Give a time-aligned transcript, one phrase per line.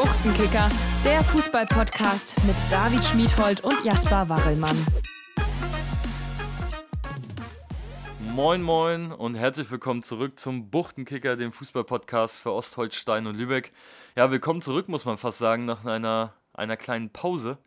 [0.00, 0.70] Buchtenkicker,
[1.04, 4.74] der Fußball-Podcast mit David Schmiedhold und Jasper Warrelmann.
[8.34, 13.74] Moin Moin und herzlich willkommen zurück zum Buchtenkicker, dem Fußball-Podcast für Ostholstein und Lübeck.
[14.16, 17.58] Ja, willkommen zurück, muss man fast sagen, nach einer, einer kleinen Pause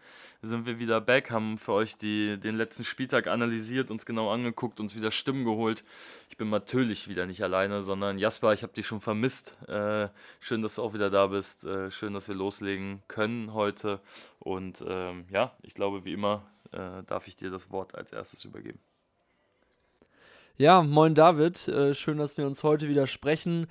[0.42, 4.80] sind wir wieder back, haben für euch die, den letzten Spieltag analysiert, uns genau angeguckt,
[4.80, 5.84] uns wieder Stimmen geholt.
[6.30, 9.56] Ich bin natürlich wieder nicht alleine, sondern Jasper, ich habe dich schon vermisst.
[9.70, 10.10] Äh,
[10.42, 11.66] schön, dass du auch wieder da bist.
[11.66, 14.02] Äh, schön, dass wir loslegen können heute.
[14.40, 18.44] Und ähm, ja, ich glaube, wie immer äh, darf ich dir das Wort als erstes
[18.44, 18.80] übergeben.
[20.58, 23.68] Ja, moin David, äh, schön, dass wir uns heute wieder sprechen.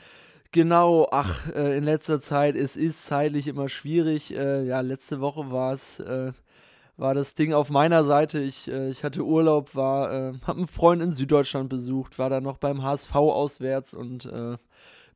[0.53, 4.35] Genau, ach, äh, in letzter Zeit, es ist zeitlich immer schwierig.
[4.37, 6.33] Äh, ja, letzte Woche war es äh,
[6.97, 8.39] war das Ding auf meiner Seite.
[8.39, 12.45] Ich, äh, ich hatte Urlaub, war, äh, habe einen Freund in Süddeutschland besucht, war dann
[12.45, 14.57] noch beim HSV auswärts und äh,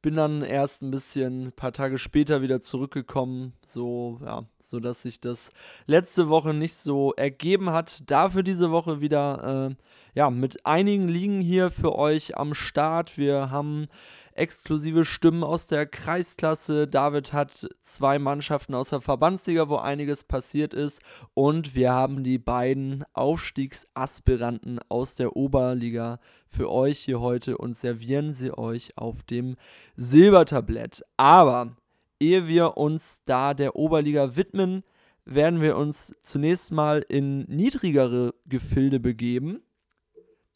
[0.02, 5.02] bin dann erst ein bisschen, ein paar Tage später wieder zurückgekommen, so, ja, so dass
[5.02, 5.52] sich das
[5.86, 8.10] letzte Woche nicht so ergeben hat.
[8.10, 9.74] Dafür diese Woche wieder, äh,
[10.14, 13.18] ja, mit einigen Ligen hier für euch am Start.
[13.18, 13.88] Wir haben
[14.32, 16.86] exklusive Stimmen aus der Kreisklasse.
[16.86, 21.00] David hat zwei Mannschaften aus der Verbandsliga, wo einiges passiert ist.
[21.34, 28.34] Und wir haben die beiden Aufstiegsaspiranten aus der Oberliga für euch hier heute und servieren
[28.34, 29.56] sie euch auf dem
[29.96, 31.04] Silbertablett.
[31.16, 31.76] Aber
[32.20, 34.82] ehe wir uns da der Oberliga widmen,
[35.24, 39.62] werden wir uns zunächst mal in niedrigere Gefilde begeben.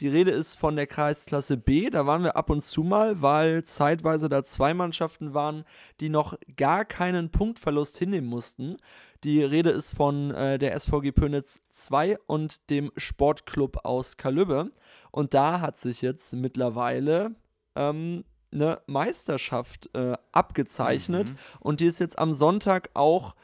[0.01, 1.91] Die Rede ist von der Kreisklasse B.
[1.91, 5.65] Da waren wir ab und zu mal, weil zeitweise da zwei Mannschaften waren,
[6.01, 8.79] die noch gar keinen Punktverlust hinnehmen mussten.
[9.25, 14.71] Die Rede ist von äh, der SVG Pönitz 2 und dem Sportclub aus Kalübbe.
[15.11, 17.35] Und da hat sich jetzt mittlerweile
[17.77, 21.31] ähm, eine Meisterschaft äh, abgezeichnet.
[21.31, 21.37] Mhm.
[21.61, 23.35] Und die ist jetzt am Sonntag auch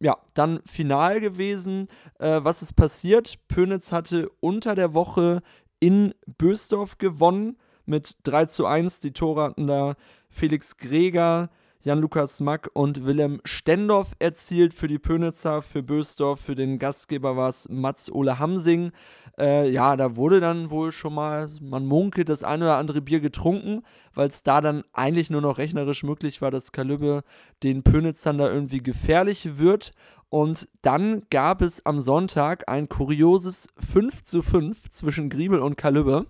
[0.00, 1.88] ja, dann final gewesen.
[2.18, 3.38] Äh, was ist passiert?
[3.48, 5.42] Pönitz hatte unter der Woche
[5.80, 9.00] in Bösdorf gewonnen mit 3 zu 1.
[9.00, 9.94] Die Tore hatten da
[10.30, 11.50] Felix Greger,
[11.82, 17.48] Jan-Lukas Mack und Willem Stendorf erzielt für die Pönitzer, für Bösdorf, für den Gastgeber war
[17.48, 18.90] es Mats-Ole Hamsing.
[19.38, 23.20] Äh, ja, da wurde dann wohl schon mal, man munkelt, das ein oder andere Bier
[23.20, 27.22] getrunken, weil es da dann eigentlich nur noch rechnerisch möglich war, dass Kalübbe
[27.62, 29.92] den Pönitzern da irgendwie gefährlich wird.
[30.30, 36.26] Und dann gab es am Sonntag ein kurioses 5 zu 5 zwischen Griebel und Kalübbe.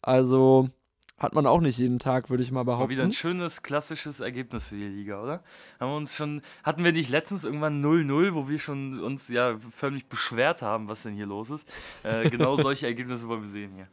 [0.00, 0.70] Also
[1.18, 2.82] hat man auch nicht jeden Tag, würde ich mal behaupten.
[2.84, 5.42] War wieder ein schönes, klassisches Ergebnis für die Liga, oder?
[5.80, 9.56] Haben wir uns schon, hatten wir nicht letztens irgendwann 0-0, wo wir schon uns ja
[9.70, 11.66] förmlich beschwert haben, was denn hier los ist?
[12.02, 13.88] Äh, genau solche Ergebnisse wollen wir sehen hier.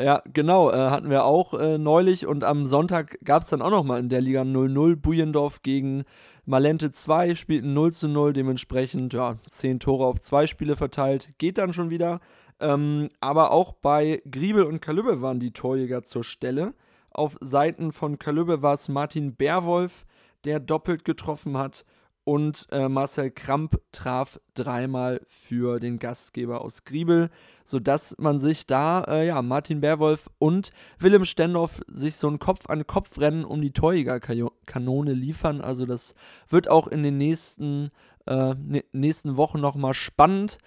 [0.00, 3.70] Ja, genau, äh, hatten wir auch äh, neulich und am Sonntag gab es dann auch
[3.70, 4.94] nochmal in der Liga 0-0.
[4.94, 6.04] Bujendorf gegen
[6.46, 11.30] Malente 2 spielten 0 zu 0, dementsprechend ja, 10 Tore auf zwei Spiele verteilt.
[11.38, 12.20] Geht dann schon wieder.
[12.60, 16.74] Ähm, aber auch bei Griebel und Kalübbe waren die Torjäger zur Stelle.
[17.10, 20.06] Auf Seiten von Kalübbe war es Martin Bärwolf,
[20.44, 21.84] der doppelt getroffen hat
[22.28, 27.30] und äh, Marcel Kramp traf dreimal für den Gastgeber aus Griebel,
[27.64, 33.46] sodass man sich da, äh, ja, Martin Bärwolf und Willem Stendorf sich so ein Kopf-an-Kopf-Rennen
[33.46, 35.62] um die Torjägerkanone liefern.
[35.62, 36.14] Also das
[36.48, 37.92] wird auch in den nächsten,
[38.26, 38.54] äh,
[38.92, 40.58] nächsten Wochen nochmal spannend.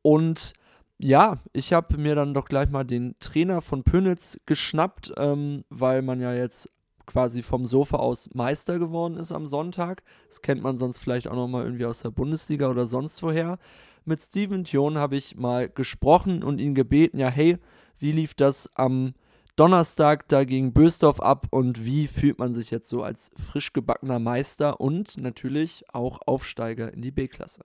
[0.00, 0.54] Und
[1.02, 6.02] ja, ich habe mir dann doch gleich mal den Trainer von Pönitz geschnappt, ähm, weil
[6.02, 6.70] man ja jetzt
[7.06, 10.02] quasi vom Sofa aus Meister geworden ist am Sonntag.
[10.28, 13.58] Das kennt man sonst vielleicht auch nochmal irgendwie aus der Bundesliga oder sonst woher.
[14.04, 17.58] Mit Steven Thion habe ich mal gesprochen und ihn gebeten, ja, hey,
[17.98, 19.14] wie lief das am
[19.56, 24.18] Donnerstag da gegen Bösdorf ab und wie fühlt man sich jetzt so als frisch gebackener
[24.18, 27.62] Meister und natürlich auch Aufsteiger in die B-Klasse?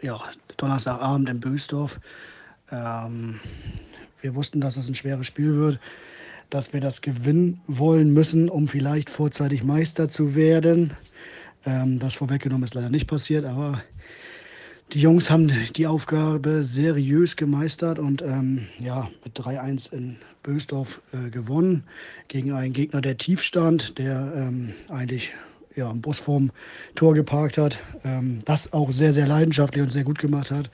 [0.00, 0.20] Ja,
[0.56, 2.00] Donnerstagabend in Bösdorf.
[2.72, 3.40] Ähm,
[4.20, 5.80] wir wussten, dass es ein schweres Spiel wird
[6.52, 10.92] dass wir das gewinnen wollen müssen, um vielleicht vorzeitig Meister zu werden.
[11.64, 13.82] Ähm, das vorweggenommen ist leider nicht passiert, aber
[14.92, 21.30] die Jungs haben die Aufgabe seriös gemeistert und ähm, ja, mit 3-1 in Bösdorf äh,
[21.30, 21.84] gewonnen
[22.28, 25.32] gegen einen Gegner, der tief stand, der ähm, eigentlich
[25.74, 26.50] ja, einen Bus vorm
[26.94, 30.70] Tor geparkt hat, ähm, das auch sehr, sehr leidenschaftlich und sehr gut gemacht hat.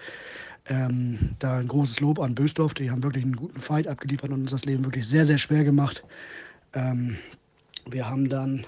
[0.69, 2.75] Ähm, da ein großes Lob an Bösdorf.
[2.75, 5.65] Die haben wirklich einen guten Fight abgeliefert und uns das Leben wirklich sehr, sehr schwer
[5.65, 6.03] gemacht.
[6.75, 7.17] Ähm,
[7.91, 8.67] wir haben dann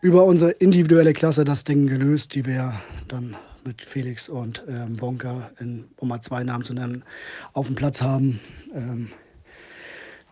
[0.00, 5.50] über unsere individuelle Klasse das Ding gelöst, die wir dann mit Felix und ähm, Wonka,
[5.60, 7.02] in, um mal zwei Namen zu nennen,
[7.52, 8.40] auf dem Platz haben.
[8.74, 9.08] Ähm,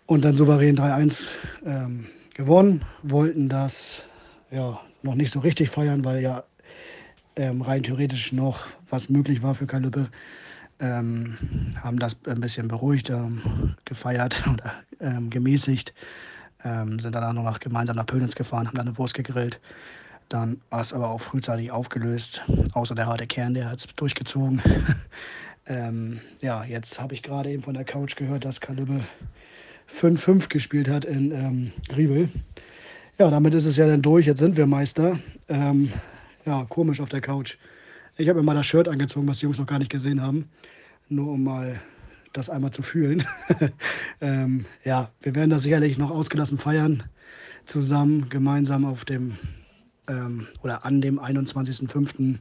[0.06, 1.28] und dann souverän 3-1
[1.64, 4.02] ähm, gewonnen, wollten das
[4.50, 6.44] ja, noch nicht so richtig feiern, weil ja
[7.36, 10.08] ähm, rein theoretisch noch was möglich war für Kalübbe.
[10.78, 11.36] Ähm,
[11.82, 15.94] haben das ein bisschen beruhigt, ähm, gefeiert oder ähm, gemäßigt.
[16.64, 19.60] Ähm, sind dann auch noch gemeinsam nach Pönitz gefahren, haben dann eine Wurst gegrillt.
[20.28, 22.42] Dann war es aber auch frühzeitig aufgelöst,
[22.72, 24.60] außer der harte Kern, der hat es durchgezogen.
[25.66, 29.04] ähm, ja, jetzt habe ich gerade eben von der Couch gehört, dass Kalübbe
[30.00, 32.28] 5-5 gespielt hat in ähm, Griebel.
[33.18, 34.26] Ja, damit ist es ja dann durch.
[34.26, 35.18] Jetzt sind wir Meister.
[35.48, 35.92] Ähm,
[36.44, 37.56] ja, komisch auf der Couch.
[38.18, 40.48] Ich habe mir mal das Shirt angezogen, was die Jungs noch gar nicht gesehen haben.
[41.10, 41.78] Nur um mal
[42.32, 43.26] das einmal zu fühlen.
[44.22, 47.02] ähm, ja, wir werden das sicherlich noch ausgelassen feiern.
[47.66, 49.36] Zusammen, gemeinsam auf dem
[50.08, 52.38] ähm, oder an dem 21.05.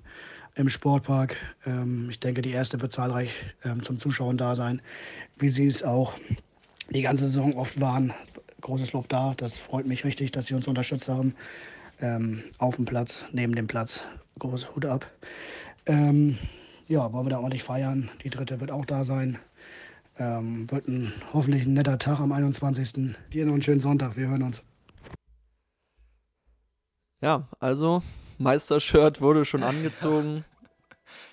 [0.56, 1.36] im Sportpark.
[1.66, 3.31] Ähm, ich denke, die erste wird zahlreich
[3.66, 4.81] ähm, zum Zuschauen da sein,
[5.38, 6.18] wie sie es auch
[6.89, 8.13] die ganze Saison oft waren.
[8.62, 9.33] Großes Lob da.
[9.36, 11.36] Das freut mich richtig, dass sie uns unterstützt haben.
[12.00, 14.04] Ähm, auf dem Platz, neben dem Platz.
[14.39, 15.10] Große Hut ab.
[15.86, 16.38] Ähm,
[16.88, 18.10] ja, wollen wir da ordentlich feiern.
[18.24, 19.40] Die dritte wird auch da sein.
[20.18, 23.16] Ähm, wird ein, hoffentlich ein netter Tag am 21.
[23.34, 24.16] Dir noch einen schönen Sonntag.
[24.16, 24.64] Wir hören uns.
[27.22, 28.02] Ja, also
[28.38, 30.46] Meistershirt wurde schon angezogen.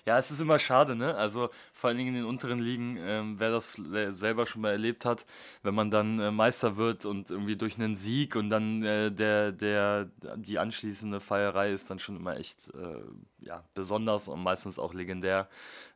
[0.07, 1.15] Ja, es ist immer schade, ne?
[1.15, 3.75] Also vor allen Dingen in den unteren Ligen, ähm, wer das
[4.11, 5.27] selber schon mal erlebt hat,
[5.63, 9.53] wenn man dann äh, Meister wird und irgendwie durch einen Sieg und dann äh, der,
[9.53, 13.03] der, die anschließende Feierei ist dann schon immer echt äh,
[13.41, 15.49] ja, besonders und meistens auch legendär.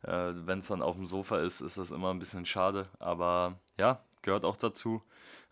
[0.02, 2.86] Äh, wenn es dann auf dem Sofa ist, ist das immer ein bisschen schade.
[2.98, 5.02] Aber ja, gehört auch dazu.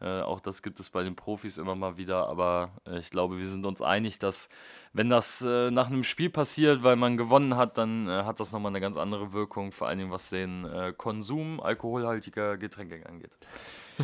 [0.01, 2.29] Äh, auch das gibt es bei den Profis immer mal wieder.
[2.29, 4.51] Aber äh, ich glaube, wir sind uns einig, dass
[4.93, 8.53] wenn das äh, nach einem Spiel passiert, weil man gewonnen hat, dann äh, hat das
[8.53, 13.39] nochmal eine ganz andere Wirkung, vor Dingen was den äh, Konsum alkoholhaltiger Getränke angeht.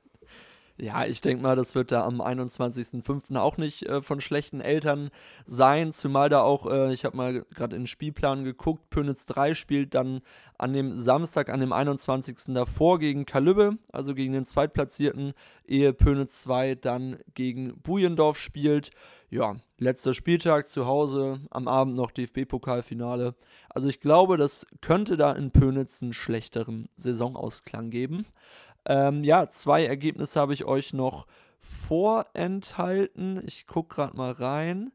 [0.77, 3.37] Ja, ich denke mal, das wird da am 21.05.
[3.37, 5.11] auch nicht äh, von schlechten Eltern
[5.45, 9.53] sein, zumal da auch, äh, ich habe mal gerade in den Spielplan geguckt, Pönitz 3
[9.53, 10.21] spielt dann
[10.57, 12.55] an dem Samstag, an dem 21.
[12.55, 15.33] davor gegen Kalübbe, also gegen den Zweitplatzierten,
[15.67, 18.89] ehe Pönitz 2 dann gegen Bujendorf spielt.
[19.29, 23.35] Ja, letzter Spieltag zu Hause, am Abend noch DFB-Pokalfinale.
[23.69, 28.25] Also ich glaube, das könnte da in Pönitz einen schlechteren Saisonausklang geben.
[28.85, 31.27] Ähm, ja, zwei Ergebnisse habe ich euch noch
[31.59, 33.41] vorenthalten.
[33.45, 34.91] Ich gucke gerade mal rein.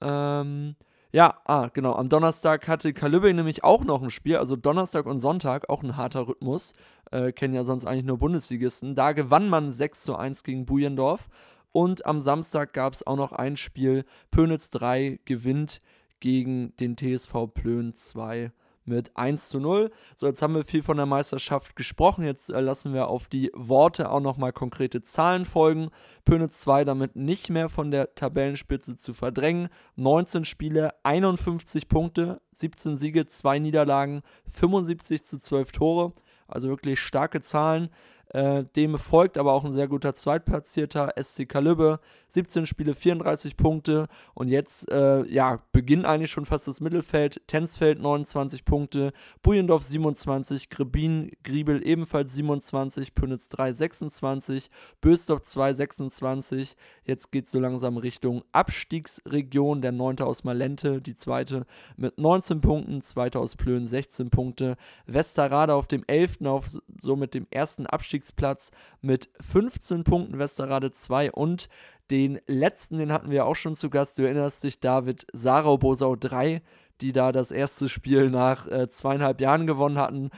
[0.00, 0.76] Ähm,
[1.12, 1.94] ja, ah, genau.
[1.94, 5.96] Am Donnerstag hatte Kalübbe nämlich auch noch ein Spiel, also Donnerstag und Sonntag, auch ein
[5.96, 6.74] harter Rhythmus.
[7.10, 8.94] Äh, kennen ja sonst eigentlich nur Bundesligisten.
[8.94, 11.28] Da gewann man 6 zu 1 gegen Bujendorf.
[11.70, 14.04] Und am Samstag gab es auch noch ein Spiel.
[14.30, 15.80] Pönitz 3 gewinnt
[16.20, 18.52] gegen den TSV Plön 2
[18.84, 19.90] mit 1 zu 0.
[20.16, 22.24] So, jetzt haben wir viel von der Meisterschaft gesprochen.
[22.24, 25.90] Jetzt äh, lassen wir auf die Worte auch nochmal konkrete Zahlen folgen.
[26.24, 29.68] Pönitz 2 damit nicht mehr von der Tabellenspitze zu verdrängen.
[29.96, 36.12] 19 Spiele, 51 Punkte, 17 Siege, 2 Niederlagen, 75 zu 12 Tore.
[36.46, 37.88] Also wirklich starke Zahlen.
[38.28, 42.00] Äh, dem folgt aber auch ein sehr guter Zweitplatzierter, SC Kalübbe.
[42.34, 44.08] 17 Spiele, 34 Punkte.
[44.34, 47.40] Und jetzt, äh, ja, beginnt eigentlich schon fast das Mittelfeld.
[47.46, 49.12] Tensfeld 29 Punkte,
[49.42, 54.68] Bujendorf 27, Grebin, Griebel ebenfalls 27, Pönitz 3 26,
[55.00, 56.76] Bösdorf 2 26.
[57.04, 59.80] Jetzt geht es so langsam Richtung Abstiegsregion.
[59.80, 60.20] Der 9.
[60.20, 64.76] aus Malente, die zweite mit 19 Punkten, zweite aus Plön 16 Punkte.
[65.06, 66.42] Westerrade auf dem 11.
[66.46, 66.66] auf
[67.00, 68.70] somit dem ersten Abstiegs Abstiegsplatz
[69.02, 71.68] mit 15 Punkten Westerrade 2 und
[72.10, 76.16] den letzten, den hatten wir auch schon zu Gast, du erinnerst dich, David Sarau Bosau
[76.16, 76.62] 3,
[77.00, 80.30] die da das erste Spiel nach äh, zweieinhalb Jahren gewonnen hatten.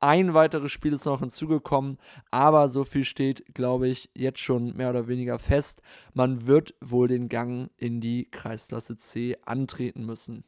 [0.00, 1.96] Ein weiteres Spiel ist noch hinzugekommen,
[2.30, 5.80] aber so viel steht, glaube ich, jetzt schon mehr oder weniger fest.
[6.12, 10.44] Man wird wohl den Gang in die Kreisklasse C antreten müssen.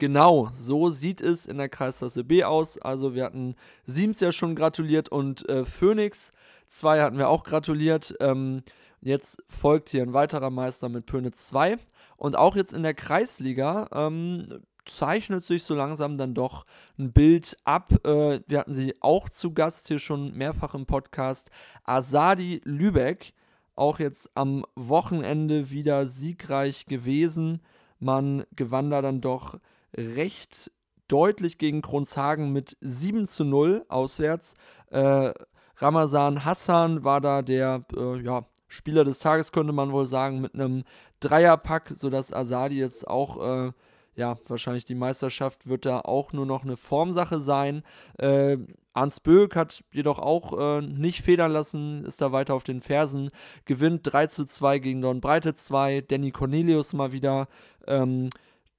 [0.00, 2.78] Genau, so sieht es in der Kreisklasse B aus.
[2.78, 3.54] Also wir hatten
[3.84, 6.32] Siems ja schon gratuliert und äh, Phoenix
[6.68, 8.14] 2 hatten wir auch gratuliert.
[8.18, 8.62] Ähm,
[9.02, 11.76] jetzt folgt hier ein weiterer Meister mit Pönitz 2.
[12.16, 14.46] Und auch jetzt in der Kreisliga ähm,
[14.86, 16.64] zeichnet sich so langsam dann doch
[16.98, 17.92] ein Bild ab.
[18.02, 21.50] Äh, wir hatten sie auch zu Gast hier schon mehrfach im Podcast.
[21.84, 23.34] Asadi Lübeck,
[23.76, 27.60] auch jetzt am Wochenende wieder siegreich gewesen.
[27.98, 29.58] Man gewann da dann doch
[29.96, 30.70] recht
[31.08, 34.54] deutlich gegen Kronzhagen mit 7 zu 0 auswärts.
[34.90, 35.32] Äh,
[35.76, 40.54] Ramazan Hassan war da der äh, ja, Spieler des Tages, könnte man wohl sagen, mit
[40.54, 40.84] einem
[41.20, 43.72] Dreierpack, sodass Asadi jetzt auch äh,
[44.14, 47.82] ja, wahrscheinlich die Meisterschaft wird da auch nur noch eine Formsache sein.
[48.18, 48.58] Äh,
[48.92, 53.30] Arns Böck hat jedoch auch äh, nicht federn lassen, ist da weiter auf den Fersen,
[53.64, 57.48] gewinnt 3 zu 2 gegen Don Breite 2, Danny Cornelius mal wieder.
[57.86, 58.30] Ähm,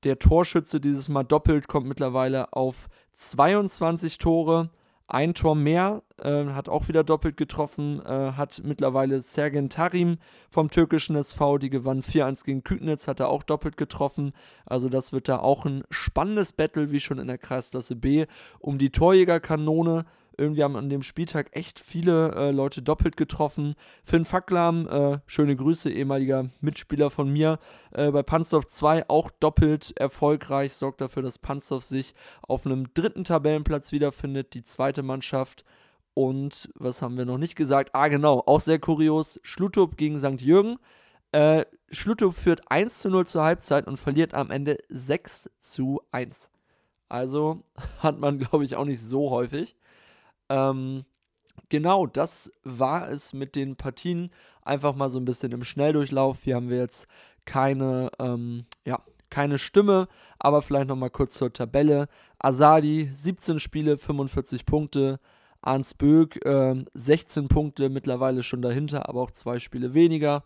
[0.04, 4.70] der Torschütze dieses Mal doppelt, kommt mittlerweile auf 22 Tore
[5.12, 10.70] ein Tor mehr, äh, hat auch wieder doppelt getroffen, äh, hat mittlerweile Sergen Tarim vom
[10.70, 14.32] türkischen SV, die gewann 4-1 gegen Kügnitz, hat er auch doppelt getroffen.
[14.66, 18.26] Also das wird da auch ein spannendes Battle, wie schon in der Kreisklasse B,
[18.60, 20.06] um die Torjägerkanone.
[20.38, 23.74] Irgendwie haben an dem Spieltag echt viele äh, Leute doppelt getroffen.
[24.04, 27.60] Finn Facklam, äh, schöne Grüße, ehemaliger Mitspieler von mir,
[27.92, 32.14] äh, bei Panzerf 2 auch doppelt erfolgreich, sorgt dafür, dass Panzerf sich
[32.48, 35.66] auf einem dritten Tabellenplatz wiederfindet, die zweite Mannschaft.
[36.14, 37.92] Und was haben wir noch nicht gesagt?
[37.94, 40.42] Ah, genau, auch sehr kurios: Schlutup gegen St.
[40.42, 40.78] Jürgen.
[41.32, 46.50] Äh, Schlutup führt 1 zu 0 zur Halbzeit und verliert am Ende 6 zu 1.
[47.10, 47.64] Also
[48.00, 49.76] hat man, glaube ich, auch nicht so häufig.
[50.52, 51.06] Ähm,
[51.70, 54.32] genau, das war es mit den Partien.
[54.64, 56.44] Einfach mal so ein bisschen im Schnelldurchlauf.
[56.44, 57.08] Hier haben wir jetzt
[57.46, 62.08] keine, ähm, ja, keine Stimme, aber vielleicht nochmal kurz zur Tabelle.
[62.38, 65.20] Asadi, 17 Spiele, 45 Punkte.
[65.62, 70.44] Arns Böck, äh, 16 Punkte, mittlerweile schon dahinter, aber auch zwei Spiele weniger.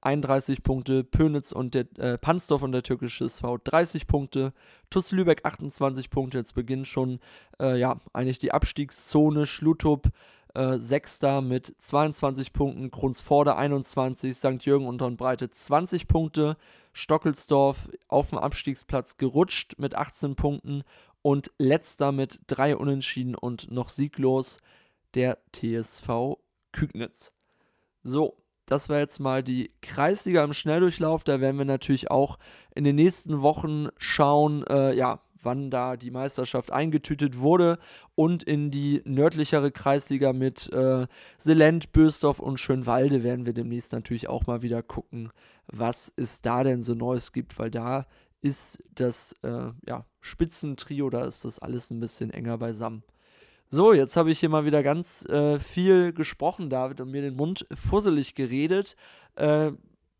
[0.00, 4.52] 31 Punkte, Pönitz und der äh, Pansdorf und der türkische SV 30 Punkte,
[4.90, 7.20] TuS Lübeck 28 Punkte, jetzt beginnt schon
[7.60, 10.10] äh, ja, eigentlich die Abstiegszone, Schlutup
[10.54, 14.64] äh, Sechster mit 22 Punkten, Krunsforde 21, St.
[14.64, 16.56] Jürgen und Breite 20 Punkte,
[16.92, 20.82] Stockelsdorf auf dem Abstiegsplatz gerutscht mit 18 Punkten
[21.22, 24.58] und letzter mit drei Unentschieden und noch sieglos
[25.14, 26.38] der TSV
[26.72, 27.32] Kügnitz.
[28.02, 28.36] So,
[28.70, 31.24] das war jetzt mal die Kreisliga im Schnelldurchlauf.
[31.24, 32.38] Da werden wir natürlich auch
[32.74, 37.78] in den nächsten Wochen schauen, äh, ja, wann da die Meisterschaft eingetütet wurde
[38.14, 41.08] und in die nördlichere Kreisliga mit äh,
[41.38, 45.32] Selent, Bösdorf und Schönwalde werden wir demnächst natürlich auch mal wieder gucken,
[45.66, 48.06] was es da denn so Neues gibt, weil da
[48.40, 53.02] ist das äh, ja, Spitzentrio, da ist das alles ein bisschen enger beisammen.
[53.72, 57.36] So, jetzt habe ich hier mal wieder ganz äh, viel gesprochen, David, und mir den
[57.36, 58.96] Mund fusselig geredet.
[59.36, 59.70] Äh,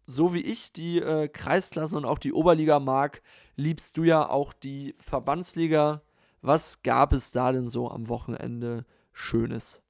[0.06, 3.22] so wie ich die äh, Kreisklasse und auch die Oberliga mag,
[3.56, 6.02] liebst du ja auch die Verbandsliga.
[6.42, 9.82] Was gab es da denn so am Wochenende Schönes?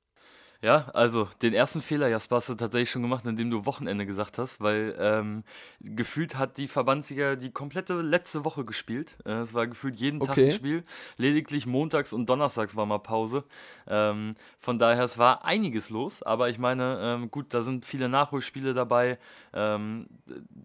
[0.62, 4.36] Ja, also den ersten Fehler, Jasper, hast du tatsächlich schon gemacht, indem du Wochenende gesagt
[4.36, 5.42] hast, weil ähm,
[5.80, 9.16] gefühlt hat die Verbandsliga die komplette letzte Woche gespielt.
[9.24, 10.84] Äh, es war gefühlt jeden Tag ein Spiel.
[11.16, 13.44] Lediglich montags und donnerstags war mal Pause.
[13.86, 18.10] Ähm, von daher, es war einiges los, aber ich meine, ähm, gut, da sind viele
[18.10, 19.18] Nachholspiele dabei.
[19.54, 20.08] Ähm,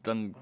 [0.03, 0.35] dann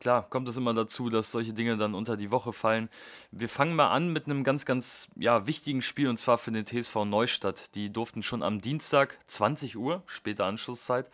[0.00, 2.88] klar, kommt es immer dazu, dass solche Dinge dann unter die Woche fallen.
[3.30, 6.66] Wir fangen mal an mit einem ganz, ganz ja, wichtigen Spiel und zwar für den
[6.66, 7.74] TSV Neustadt.
[7.74, 11.06] Die durften schon am Dienstag 20 Uhr, später Anschlusszeit,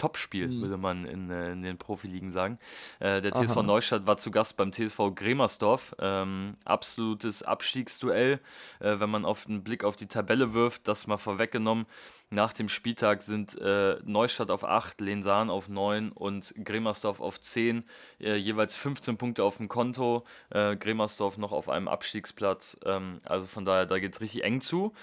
[0.00, 0.62] Topspiel, mhm.
[0.62, 2.58] würde man in, äh, in den Profiligen sagen.
[2.98, 3.62] Äh, der TSV Aha.
[3.62, 5.94] Neustadt war zu Gast beim TSV Gremersdorf.
[6.00, 8.40] Ähm, absolutes Abstiegsduell,
[8.80, 11.86] äh, wenn man auf den Blick auf die Tabelle wirft, das mal vorweggenommen.
[12.32, 17.82] Nach dem Spieltag sind äh, Neustadt auf 8, Lensahn auf 9 und Gremersdorf auf 10,
[18.20, 20.24] äh, jeweils 15 Punkte auf dem Konto.
[20.50, 22.78] Äh, Gremersdorf noch auf einem Abstiegsplatz.
[22.84, 24.94] Ähm, also von daher, da geht es richtig eng zu.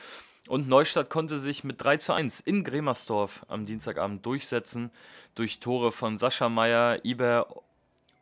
[0.48, 4.92] Und Neustadt konnte sich mit 3 zu 1 in Gremersdorf am Dienstagabend durchsetzen
[5.36, 7.48] durch Tore von Sascha Meyer, Iber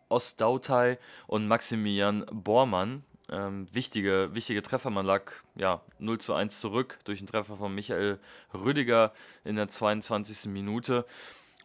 [0.09, 3.03] Ostautai und Maximilian Bormann.
[3.29, 4.89] Ähm, wichtige, wichtige Treffer.
[4.89, 8.19] Man lag ja 0 zu 1 zurück durch einen Treffer von Michael
[8.53, 9.13] Rüdiger
[9.43, 10.45] in der 22.
[10.45, 11.05] Minute.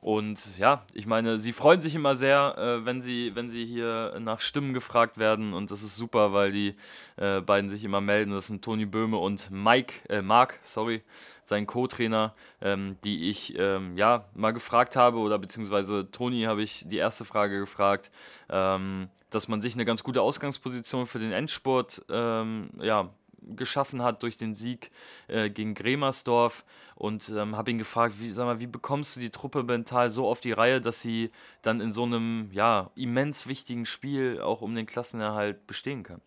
[0.00, 4.19] Und ja, ich meine, sie freuen sich immer sehr, äh, wenn, sie, wenn sie hier
[4.19, 5.52] nach Stimmen gefragt werden.
[5.52, 6.75] Und das ist super, weil die
[7.16, 8.33] äh, beiden sich immer melden.
[8.33, 11.02] Das sind Toni Böhme und Mike, äh, Mark, sorry,
[11.42, 16.85] sein Co-Trainer, ähm, die ich ähm, ja mal gefragt habe, oder beziehungsweise Toni habe ich
[16.87, 18.11] die erste Frage gefragt,
[18.49, 23.11] ähm, dass man sich eine ganz gute Ausgangsposition für den Endspurt ähm, ja,
[23.42, 24.90] geschaffen hat durch den Sieg
[25.28, 26.64] äh, gegen Gremersdorf
[27.00, 30.28] und ähm, habe ihn gefragt, wie, sag mal, wie bekommst du die Truppe mental so
[30.28, 31.30] auf die Reihe, dass sie
[31.62, 36.21] dann in so einem ja, immens wichtigen Spiel auch um den Klassenerhalt bestehen kann?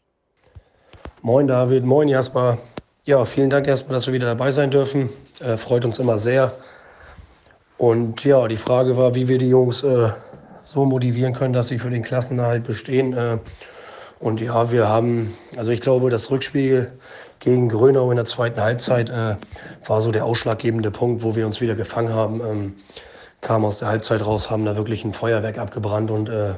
[1.22, 2.58] Moin David, moin Jasper.
[3.06, 5.10] Ja, vielen Dank erstmal, dass wir wieder dabei sein dürfen.
[5.40, 6.58] Äh, freut uns immer sehr.
[7.78, 10.10] Und ja, die Frage war, wie wir die Jungs äh,
[10.64, 13.14] so motivieren können, dass sie für den Klassenerhalt bestehen.
[13.14, 13.38] Äh,
[14.20, 16.94] und ja, wir haben, also ich glaube, das Rückspiel
[17.44, 19.36] gegen Grönau in der zweiten Halbzeit äh,
[19.86, 22.40] war so der ausschlaggebende Punkt, wo wir uns wieder gefangen haben.
[22.40, 22.74] Ähm,
[23.42, 26.54] kamen aus der Halbzeit raus, haben da wirklich ein Feuerwerk abgebrannt und äh,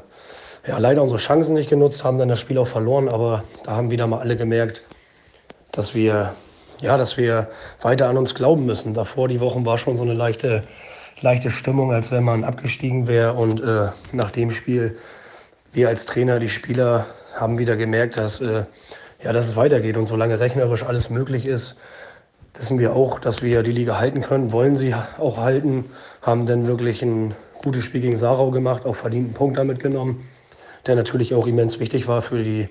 [0.68, 3.90] ja, leider unsere Chancen nicht genutzt, haben dann das Spiel auch verloren, aber da haben
[3.90, 4.84] wieder mal alle gemerkt,
[5.72, 6.36] dass wir,
[6.82, 7.50] ja, dass wir
[7.82, 8.94] weiter an uns glauben müssen.
[8.94, 10.64] Davor die Wochen war schon so eine leichte,
[11.20, 13.34] leichte Stimmung, als wenn man abgestiegen wäre.
[13.34, 14.98] Und äh, nach dem Spiel,
[15.74, 18.66] wir als Trainer, die Spieler haben wieder gemerkt, dass, äh,
[19.26, 19.98] ja, dass es weitergeht.
[19.98, 21.76] Und solange rechnerisch alles möglich ist,
[22.54, 25.86] wissen wir auch, dass wir die Liga halten können, wollen sie auch halten,
[26.22, 30.24] haben dann wirklich ein gutes Spiel gegen Sarau gemacht, auch verdienten Punkt damit genommen
[30.86, 32.70] der natürlich auch immens wichtig war für die,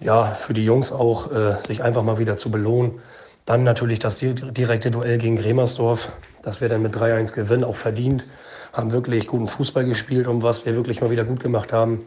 [0.00, 3.00] ja, für die Jungs auch, äh, sich einfach mal wieder zu belohnen.
[3.46, 6.12] Dann natürlich das direkte Duell gegen Gremersdorf,
[6.42, 8.26] dass wir dann mit 3-1 gewinnen, auch verdient,
[8.72, 12.04] haben wirklich guten Fußball gespielt, um was wir wirklich mal wieder gut gemacht haben.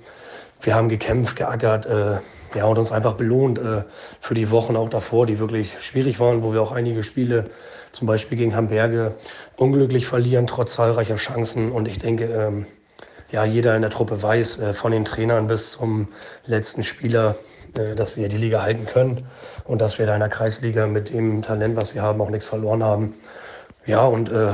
[0.61, 2.17] Wir haben gekämpft, geackert, äh,
[2.55, 3.83] ja, und uns einfach belohnt äh,
[4.19, 7.49] für die Wochen auch davor, die wirklich schwierig waren, wo wir auch einige Spiele,
[7.91, 9.13] zum Beispiel gegen Hamburge,
[9.57, 11.71] unglücklich verlieren, trotz zahlreicher Chancen.
[11.71, 12.65] Und ich denke, ähm,
[13.31, 16.07] ja, jeder in der Truppe weiß, äh, von den Trainern bis zum
[16.45, 17.35] letzten Spieler,
[17.77, 19.25] äh, dass wir die Liga halten können
[19.65, 22.45] und dass wir da in der Kreisliga mit dem Talent, was wir haben, auch nichts
[22.45, 23.13] verloren haben.
[23.85, 24.53] Ja, und äh,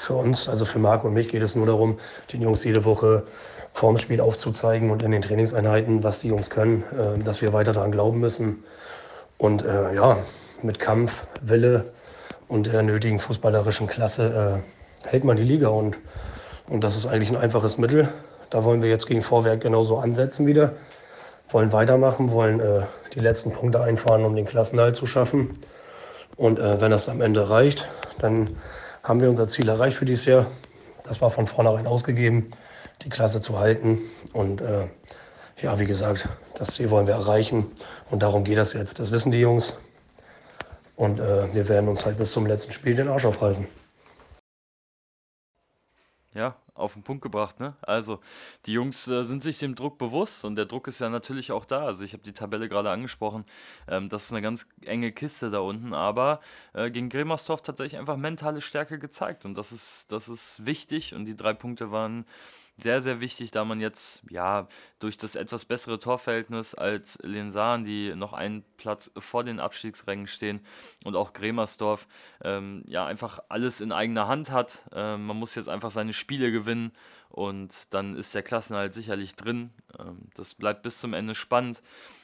[0.00, 1.98] für uns, also für Marc und mich, geht es nur darum,
[2.32, 3.24] den Jungs jede Woche
[3.80, 7.72] vorm Spiel aufzuzeigen und in den Trainingseinheiten, was die Jungs können, äh, dass wir weiter
[7.72, 8.62] daran glauben müssen.
[9.38, 10.18] Und äh, ja,
[10.60, 11.86] mit Kampf, Wille
[12.46, 14.62] und der nötigen fußballerischen Klasse
[15.06, 15.96] äh, hält man die Liga und
[16.68, 18.08] und das ist eigentlich ein einfaches Mittel.
[18.50, 20.74] Da wollen wir jetzt gegen Vorwerk genauso ansetzen wieder.
[21.48, 22.82] Wollen weitermachen, wollen äh,
[23.14, 25.58] die letzten Punkte einfahren, um den Klassenhalt zu schaffen.
[26.36, 28.56] Und äh, wenn das am Ende reicht, dann
[29.02, 30.46] haben wir unser Ziel erreicht für dieses Jahr.
[31.02, 32.50] Das war von vornherein ausgegeben,
[33.02, 33.98] die Klasse zu halten.
[34.32, 34.88] Und äh,
[35.58, 37.70] ja, wie gesagt, das Ziel wollen wir erreichen.
[38.10, 38.98] Und darum geht das jetzt.
[38.98, 39.76] Das wissen die Jungs.
[40.96, 43.66] Und äh, wir werden uns halt bis zum letzten Spiel den Arsch aufreißen.
[46.32, 47.74] Ja, auf den Punkt gebracht, ne?
[47.82, 48.20] Also,
[48.66, 51.64] die Jungs äh, sind sich dem Druck bewusst und der Druck ist ja natürlich auch
[51.64, 51.84] da.
[51.86, 53.44] Also, ich habe die Tabelle gerade angesprochen.
[53.88, 56.40] Ähm, das ist eine ganz enge Kiste da unten, aber
[56.72, 61.24] äh, gegen Gremersdorf tatsächlich einfach mentale Stärke gezeigt und das ist, das ist wichtig und
[61.24, 62.24] die drei Punkte waren
[62.82, 64.68] sehr, sehr wichtig, da man jetzt ja
[64.98, 70.60] durch das etwas bessere Torverhältnis als Lensahn, die noch einen Platz vor den Abstiegsrängen stehen
[71.04, 72.06] und auch Gremersdorf,
[72.42, 74.84] ähm, ja einfach alles in eigener Hand hat.
[74.92, 76.92] Ähm, man muss jetzt einfach seine Spiele gewinnen
[77.28, 79.70] und dann ist der Klassenhalt sicherlich drin.
[79.98, 81.82] Ähm, das bleibt bis zum Ende spannend.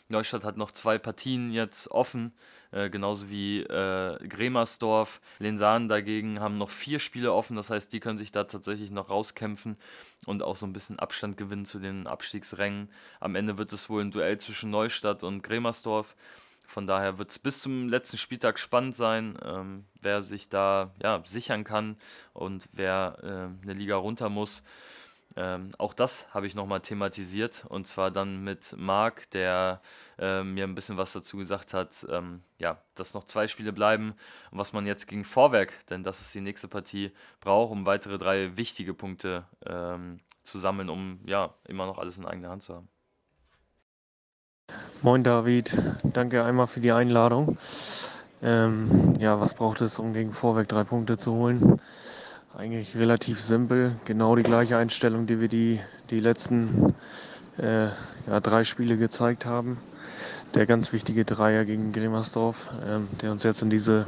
[0.08, 2.32] Neustadt hat noch zwei Partien jetzt offen,
[2.72, 5.20] äh, genauso wie äh, Gremersdorf.
[5.38, 9.10] Lensan dagegen haben noch vier Spiele offen, das heißt, die können sich da tatsächlich noch
[9.10, 9.76] rauskämpfen
[10.26, 12.90] und auch so ein bisschen Abstand gewinnen zu den Abstiegsrängen.
[13.20, 16.16] Am Ende wird es wohl ein Duell zwischen Neustadt und Gremersdorf.
[16.66, 21.22] Von daher wird es bis zum letzten Spieltag spannend sein, ähm, wer sich da ja,
[21.24, 21.96] sichern kann
[22.32, 24.62] und wer äh, eine Liga runter muss.
[25.38, 29.82] Ähm, auch das habe ich nochmal thematisiert und zwar dann mit Marc, der
[30.18, 34.14] äh, mir ein bisschen was dazu gesagt hat, ähm, ja, dass noch zwei Spiele bleiben
[34.50, 38.16] und was man jetzt gegen Vorwerk, denn das ist die nächste Partie, braucht, um weitere
[38.16, 42.74] drei wichtige Punkte ähm, zu sammeln, um ja immer noch alles in eigener Hand zu
[42.74, 42.88] haben.
[45.02, 47.58] Moin David, danke einmal für die Einladung.
[48.42, 51.80] Ähm, ja, was braucht es, um gegen Vorwerk drei Punkte zu holen?
[52.56, 56.94] Eigentlich relativ simpel, genau die gleiche Einstellung, die wir die, die letzten
[57.58, 59.76] äh, ja, drei Spiele gezeigt haben.
[60.54, 64.06] Der ganz wichtige Dreier gegen Gremersdorf, ähm, der uns jetzt in diese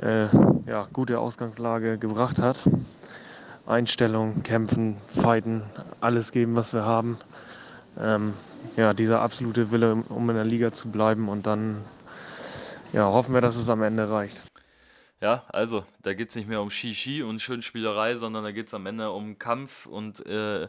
[0.00, 0.26] äh,
[0.68, 2.68] ja, gute Ausgangslage gebracht hat.
[3.66, 5.64] Einstellung, kämpfen, fighten,
[6.00, 7.18] alles geben, was wir haben.
[7.98, 8.34] Ähm,
[8.76, 11.78] ja, dieser absolute Wille, um in der Liga zu bleiben und dann
[12.92, 14.40] ja, hoffen wir, dass es am Ende reicht.
[15.22, 18.74] Ja, also da geht es nicht mehr um Shishi und Schönspielerei, sondern da geht es
[18.74, 20.66] am Ende um Kampf und äh,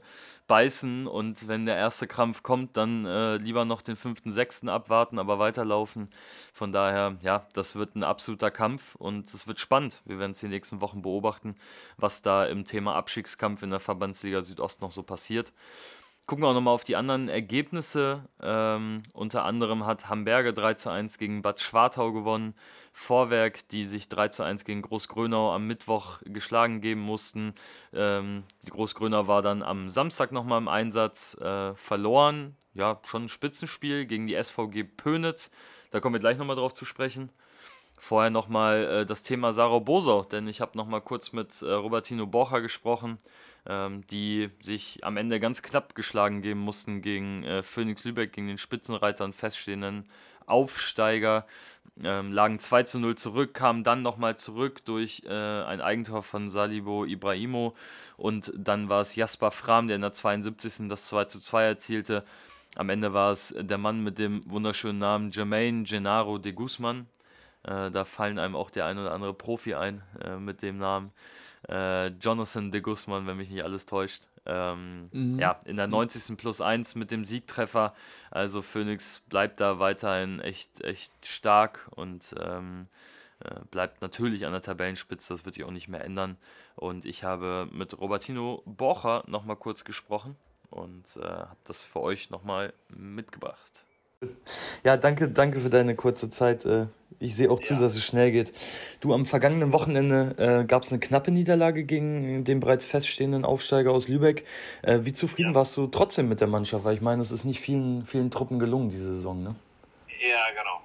[0.47, 1.07] Beißen.
[1.07, 5.39] Und wenn der erste Krampf kommt, dann äh, lieber noch den fünften, sechsten abwarten, aber
[5.39, 6.09] weiterlaufen.
[6.51, 10.01] Von daher, ja, das wird ein absoluter Kampf und es wird spannend.
[10.03, 11.55] Wir werden es die nächsten Wochen beobachten,
[11.95, 15.53] was da im Thema Abstiegskampf in der Verbandsliga Südost noch so passiert.
[16.27, 18.23] Gucken wir auch nochmal auf die anderen Ergebnisse.
[18.41, 22.53] Ähm, unter anderem hat Hamburger 3 zu 1 gegen Bad Schwartau gewonnen.
[22.93, 27.53] Vorwerk, die sich 3 zu 1 gegen Großgrönau am Mittwoch geschlagen geben mussten.
[27.91, 32.55] Ähm, die Großgrönau war dann am Samstag nochmal im Einsatz äh, verloren.
[32.73, 35.51] Ja, schon ein Spitzenspiel gegen die SVG Pönitz.
[35.89, 37.29] Da kommen wir gleich nochmal drauf zu sprechen.
[37.97, 42.25] Vorher nochmal äh, das Thema Sarah Bosau, denn ich habe nochmal kurz mit äh, Robertino
[42.25, 43.17] Borcher gesprochen
[43.67, 48.47] ähm, die sich am Ende ganz knapp geschlagen geben mussten gegen äh, Phoenix Lübeck, gegen
[48.47, 50.09] den Spitzenreiter und feststehenden
[50.45, 51.45] Aufsteiger.
[52.03, 56.49] Ähm, lagen 2 zu 0 zurück, kamen dann nochmal zurück durch äh, ein Eigentor von
[56.49, 57.75] Salibo Ibrahimo
[58.17, 60.87] und dann war es Jasper Fram, der in der 72.
[60.87, 62.23] das 2 zu 2 erzielte.
[62.75, 67.07] Am Ende war es der Mann mit dem wunderschönen Namen Jermaine Gennaro de Guzman.
[67.63, 71.11] Äh, da fallen einem auch der ein oder andere Profi ein äh, mit dem Namen.
[71.69, 74.23] Äh, Jonathan de Guzman, wenn mich nicht alles täuscht.
[74.45, 75.39] Ähm, mhm.
[75.39, 76.37] Ja, in der 90.
[76.37, 77.93] plus 1 mit dem Siegtreffer.
[78.31, 82.87] Also Phoenix bleibt da weiterhin echt, echt stark und ähm,
[83.39, 85.33] äh, bleibt natürlich an der Tabellenspitze.
[85.33, 86.37] Das wird sich auch nicht mehr ändern.
[86.75, 90.35] Und ich habe mit Robertino Borcher nochmal kurz gesprochen
[90.71, 93.85] und äh, habe das für euch nochmal mitgebracht.
[94.83, 96.65] Ja, danke, danke für deine kurze Zeit.
[96.65, 96.85] Äh,
[97.19, 98.51] ich sehe auch zu, dass es schnell geht.
[98.99, 103.91] Du, am vergangenen Wochenende äh, gab es eine knappe Niederlage gegen den bereits feststehenden Aufsteiger
[103.91, 104.45] aus Lübeck.
[104.83, 105.55] Äh, wie zufrieden ja.
[105.55, 106.83] warst du trotzdem mit der Mannschaft?
[106.83, 109.55] Weil ich meine, es ist nicht vielen, vielen Truppen gelungen diese Saison, ne?
[110.19, 110.81] Ja, genau.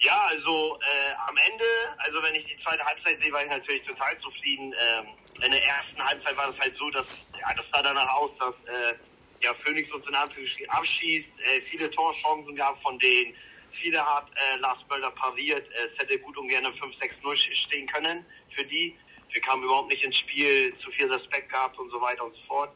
[0.00, 1.64] Ja, also äh, am Ende,
[1.98, 4.74] also wenn ich die zweite Halbzeit sehe, war ich natürlich total zufrieden.
[4.74, 5.06] Ähm,
[5.44, 8.54] in der ersten Halbzeit war es halt so, dass ja, das sah danach aus, dass
[8.66, 8.94] äh,
[9.42, 13.34] ja, Phoenix uns in Anführungsstrichen abschießt, äh, viele Torchancen gab von denen
[13.80, 15.66] Viele hat äh, Lars Bölder pariert.
[15.72, 18.24] Es hätte gut und gerne 5-6-0 stehen können
[18.54, 18.96] für die.
[19.30, 22.42] Wir kamen überhaupt nicht ins Spiel, zu viel Respekt gehabt und so weiter und so
[22.46, 22.72] fort.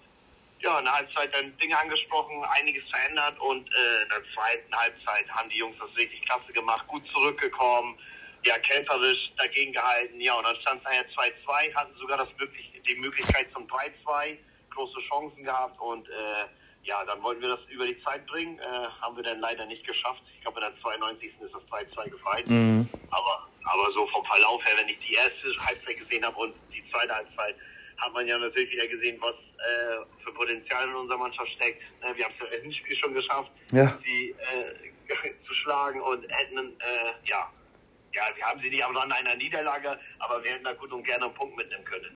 [0.60, 5.28] Ja, in der Halbzeit dann Dinge angesprochen, einiges verändert und äh, in der zweiten Halbzeit
[5.28, 7.98] haben die Jungs das richtig klasse gemacht, gut zurückgekommen,
[8.46, 10.18] ja, kämpferisch dagegen gehalten.
[10.18, 14.38] Ja, und dann stand es nachher 2-2, hatten sogar das möglich, die Möglichkeit zum 3-2,
[14.76, 16.46] große Chancen gehabt und äh,
[16.86, 18.62] ja, dann wollten wir das über die Zeit bringen, äh,
[19.00, 20.22] haben wir dann leider nicht geschafft.
[20.36, 21.32] Ich glaube, in der 92.
[21.40, 22.44] ist das 2-2 gefallen.
[22.46, 22.88] Mhm.
[23.10, 26.88] Aber, aber so vom Verlauf her, wenn ich die erste Halbzeit gesehen habe und die
[26.90, 27.56] zweite Halbzeit,
[27.98, 31.82] hat man ja natürlich wieder gesehen, was äh, für Potenzial in unserer Mannschaft steckt.
[32.02, 33.98] Äh, wir haben es ja im Spiel schon geschafft, ja.
[34.04, 37.50] sie äh, zu schlagen und hätten, äh, ja,
[38.12, 41.04] ja, wir haben sie nicht am Rande einer Niederlage, aber wir hätten da gut und
[41.04, 42.15] gerne einen Punkt mitnehmen können.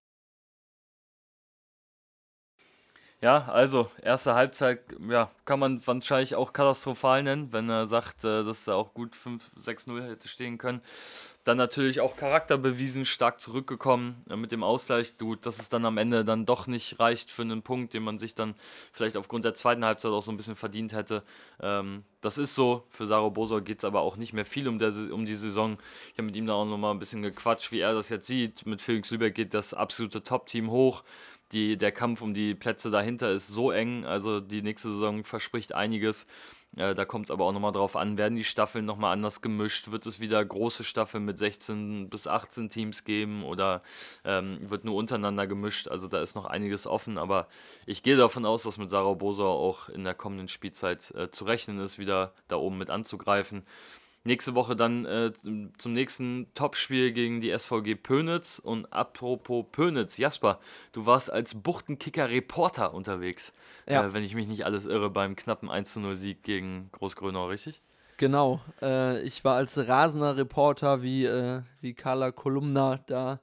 [3.23, 4.81] Ja, also erste Halbzeit,
[5.11, 9.15] ja, kann man wahrscheinlich auch katastrophal nennen, wenn er sagt, äh, dass er auch gut
[9.15, 10.81] 5-6-0 hätte stehen können.
[11.45, 15.19] Dann natürlich auch Charakter bewiesen, stark zurückgekommen äh, mit dem Ausgleich.
[15.19, 18.19] Gut, dass es dann am Ende dann doch nicht reicht für einen Punkt, den man
[18.19, 18.55] sich dann
[18.91, 21.23] vielleicht aufgrund der zweiten Halbzeit auch so ein bisschen verdient hätte.
[21.61, 22.85] Ähm, das ist so.
[22.89, 24.79] Für Saro Bosor geht es aber auch nicht mehr viel um,
[25.13, 25.77] um die Saison.
[26.13, 28.65] Ich habe mit ihm da auch nochmal ein bisschen gequatscht, wie er das jetzt sieht.
[28.65, 31.03] Mit Felix Lübeck geht das absolute Top-Team hoch
[31.53, 34.05] die, der Kampf um die Plätze dahinter ist so eng.
[34.05, 36.27] Also die nächste Saison verspricht einiges.
[36.77, 39.91] Äh, da kommt es aber auch nochmal drauf an, werden die Staffeln nochmal anders gemischt?
[39.91, 43.83] Wird es wieder große Staffeln mit 16 bis 18 Teams geben oder
[44.25, 45.89] ähm, wird nur untereinander gemischt?
[45.89, 47.49] Also da ist noch einiges offen, aber
[47.87, 51.45] ich gehe davon aus, dass mit Sarah Bosor auch in der kommenden Spielzeit äh, zu
[51.45, 53.65] rechnen ist, wieder da oben mit anzugreifen.
[54.23, 58.59] Nächste Woche dann äh, zum nächsten Topspiel gegen die SVG Pönitz.
[58.59, 60.61] Und apropos Pönitz, Jasper,
[60.93, 63.55] du warst als Buchtenkicker-Reporter unterwegs,
[63.89, 64.05] ja.
[64.05, 67.81] äh, wenn ich mich nicht alles irre, beim knappen 1-0-Sieg gegen Großgrönau, richtig?
[68.19, 73.41] Genau, äh, ich war als rasender Reporter wie, äh, wie Carla Kolumna da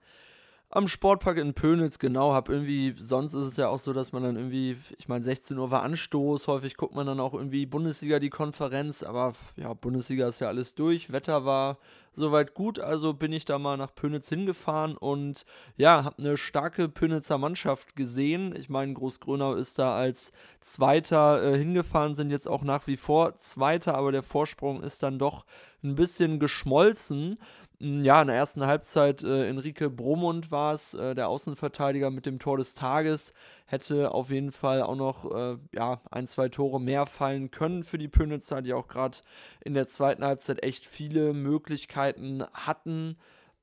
[0.70, 4.24] am Sportpark in Pönitz, genau, hab irgendwie, sonst ist es ja auch so, dass man
[4.24, 8.20] dann irgendwie, ich meine, 16 Uhr war Anstoß, häufig guckt man dann auch irgendwie Bundesliga
[8.20, 11.78] die Konferenz, aber ja, Bundesliga ist ja alles durch, Wetter war
[12.18, 15.46] soweit gut, also bin ich da mal nach Pönitz hingefahren und
[15.78, 18.56] ja, hab eine starke Pönitzer Mannschaft gesehen.
[18.56, 23.36] Ich meine, Großgrönau ist da als Zweiter äh, hingefahren, sind jetzt auch nach wie vor
[23.38, 25.46] Zweiter, aber der Vorsprung ist dann doch
[25.84, 27.38] ein bisschen geschmolzen.
[27.80, 32.26] Hm, ja, in der ersten Halbzeit äh, Enrique Bromund war es, äh, der Außenverteidiger mit
[32.26, 33.34] dem Tor des Tages,
[33.68, 38.00] hätte auf jeden Fall auch noch äh, ja, ein, zwei Tore mehr fallen können für
[38.00, 39.20] die Pönitzer, die auch gerade
[39.64, 43.16] in der zweiten Halbzeit echt viele Möglichkeiten hatten.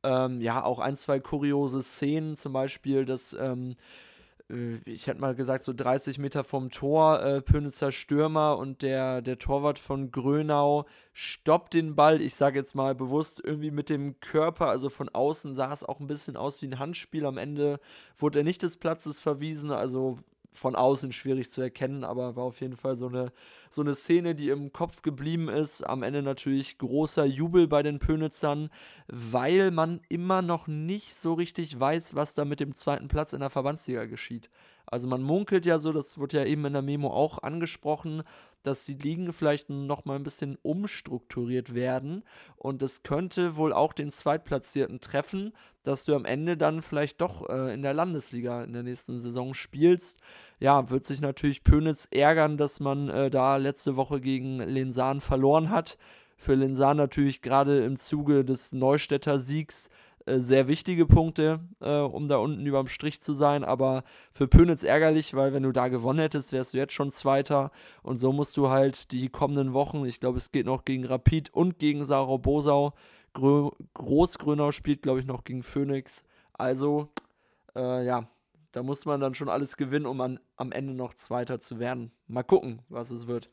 [0.05, 3.75] Ähm, ja, auch ein, zwei kuriose Szenen, zum Beispiel, dass ähm, äh,
[4.85, 9.39] ich hätte mal gesagt, so 30 Meter vom Tor, äh, Pönitzer Stürmer und der, der
[9.39, 12.21] Torwart von Grönau stoppt den Ball.
[12.21, 15.99] Ich sage jetzt mal bewusst irgendwie mit dem Körper, also von außen sah es auch
[15.99, 17.25] ein bisschen aus wie ein Handspiel.
[17.25, 17.81] Am Ende
[18.19, 20.19] wurde er nicht des Platzes verwiesen, also
[20.55, 23.33] von außen schwierig zu erkennen, aber war auf jeden Fall so eine,
[23.71, 25.83] so eine Szene, die im Kopf geblieben ist.
[25.83, 28.71] Am Ende natürlich großer Jubel bei den Pönitzern,
[29.09, 33.41] weil man immer noch nicht so richtig weiß, was da mit dem zweiten Platz in
[33.41, 34.49] der Verbandsliga geschieht.
[34.87, 38.23] Also man munkelt ja so, das wird ja eben in der Memo auch angesprochen,
[38.63, 42.23] dass die Ligen vielleicht noch mal ein bisschen umstrukturiert werden
[42.57, 45.53] und es könnte wohl auch den Zweitplatzierten treffen,
[45.85, 49.55] dass du am Ende dann vielleicht doch äh, in der Landesliga in der nächsten Saison
[49.55, 50.19] spielst.
[50.59, 55.71] Ja, wird sich natürlich Pönitz ärgern, dass man äh, da letzte Woche gegen Lensan verloren
[55.71, 55.97] hat.
[56.37, 59.91] Für Lensan natürlich gerade im Zuge des Neustädter Siegs
[60.27, 63.63] äh, sehr wichtige Punkte, äh, um da unten überm Strich zu sein.
[63.63, 67.71] Aber für Pönitz ärgerlich, weil wenn du da gewonnen hättest, wärst du jetzt schon Zweiter.
[68.03, 71.53] Und so musst du halt die kommenden Wochen, ich glaube, es geht noch gegen Rapid
[71.53, 72.95] und gegen Sarau Bosau.
[73.35, 76.25] Grö Großgrönau spielt, glaube ich, noch gegen Phoenix.
[76.55, 77.11] Also,
[77.77, 78.29] äh, ja,
[78.73, 82.11] da muss man dann schon alles gewinnen, um an, am Ende noch Zweiter zu werden.
[82.27, 83.51] Mal gucken, was es wird.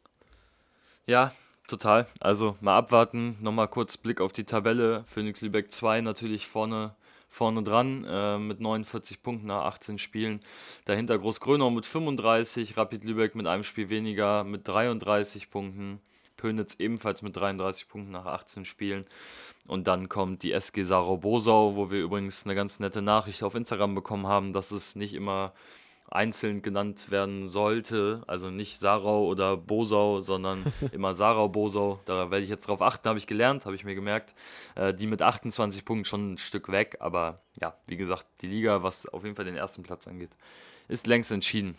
[1.06, 1.34] Ja,
[1.72, 2.06] Total.
[2.20, 3.38] Also mal abwarten.
[3.40, 5.06] Nochmal kurz Blick auf die Tabelle.
[5.08, 6.96] Phoenix Lübeck 2 natürlich vorne,
[7.30, 10.42] vorne dran äh, mit 49 Punkten nach 18 Spielen.
[10.84, 16.02] Dahinter Großgrönau mit 35, Rapid Lübeck mit einem Spiel weniger mit 33 Punkten.
[16.42, 19.06] Pönitz ebenfalls mit 33 Punkten nach 18 Spielen.
[19.68, 23.54] Und dann kommt die SG Sarau Bosau, wo wir übrigens eine ganz nette Nachricht auf
[23.54, 25.54] Instagram bekommen haben, dass es nicht immer
[26.10, 28.24] einzeln genannt werden sollte.
[28.26, 32.00] Also nicht Sarau oder Bosau, sondern immer Sarau, Bosau.
[32.06, 34.34] Da werde ich jetzt drauf achten, habe ich gelernt, habe ich mir gemerkt.
[34.74, 38.82] Äh, die mit 28 Punkten schon ein Stück weg, aber ja, wie gesagt, die Liga,
[38.82, 40.32] was auf jeden Fall den ersten Platz angeht,
[40.88, 41.78] ist längst entschieden.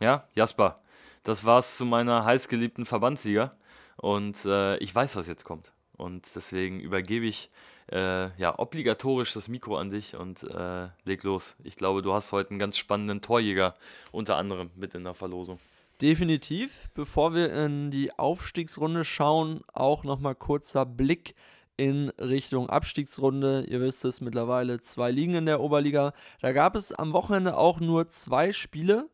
[0.00, 0.80] Ja, Jasper,
[1.22, 3.52] das war's zu meiner heißgeliebten Verbandsliga
[3.96, 5.72] und äh, ich weiß, was jetzt kommt.
[5.96, 7.50] Und deswegen übergebe ich
[7.90, 11.56] äh, ja, obligatorisch das Mikro an dich und äh, leg los.
[11.62, 13.74] Ich glaube, du hast heute einen ganz spannenden Torjäger
[14.10, 15.58] unter anderem mit in der Verlosung.
[16.00, 16.88] Definitiv.
[16.94, 21.34] Bevor wir in die Aufstiegsrunde schauen, auch nochmal kurzer Blick
[21.76, 23.64] in Richtung Abstiegsrunde.
[23.68, 26.12] Ihr wisst es mittlerweile, zwei Ligen in der Oberliga.
[26.40, 29.08] Da gab es am Wochenende auch nur zwei Spiele.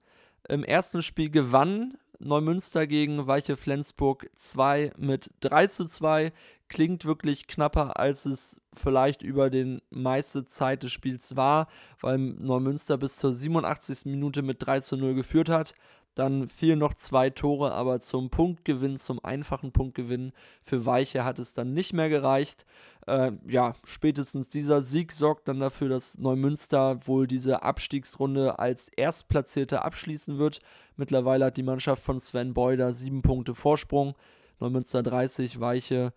[0.49, 6.33] Im ersten Spiel gewann Neumünster gegen Weiche Flensburg 2 mit 3 zu 2
[6.69, 11.69] klingt wirklich knapper, als es vielleicht über den meiste Zeit des Spiels war,
[12.01, 14.07] weil Neumünster bis zur 87.
[14.07, 15.75] Minute mit 3 zu 0 geführt hat.
[16.15, 21.53] Dann fielen noch zwei Tore, aber zum Punktgewinn, zum einfachen Punktgewinn für Weiche hat es
[21.53, 22.67] dann nicht mehr gereicht.
[23.07, 29.85] Äh, ja, spätestens dieser Sieg sorgt dann dafür, dass Neumünster wohl diese Abstiegsrunde als Erstplatzierter
[29.85, 30.61] abschließen wird.
[30.97, 34.15] Mittlerweile hat die Mannschaft von Sven Beuder sieben Punkte Vorsprung.
[34.61, 36.13] Neumünster 30, Weiche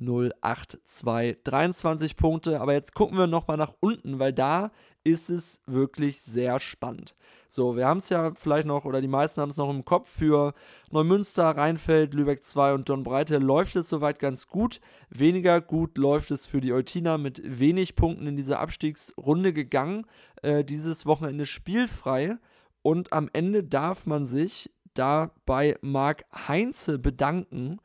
[0.00, 2.60] 082, 23 Punkte.
[2.60, 4.70] Aber jetzt gucken wir nochmal nach unten, weil da
[5.04, 7.14] ist es wirklich sehr spannend.
[7.48, 10.08] So, wir haben es ja vielleicht noch, oder die meisten haben es noch im Kopf,
[10.08, 10.52] für
[10.90, 14.80] Neumünster, Rheinfeld, Lübeck 2 und Don Breite läuft es soweit ganz gut.
[15.08, 20.06] Weniger gut läuft es für die Eutiner mit wenig Punkten in dieser Abstiegsrunde gegangen.
[20.42, 22.36] Äh, dieses Wochenende spielfrei.
[22.82, 27.78] Und am Ende darf man sich da bei Marc Heinze bedanken,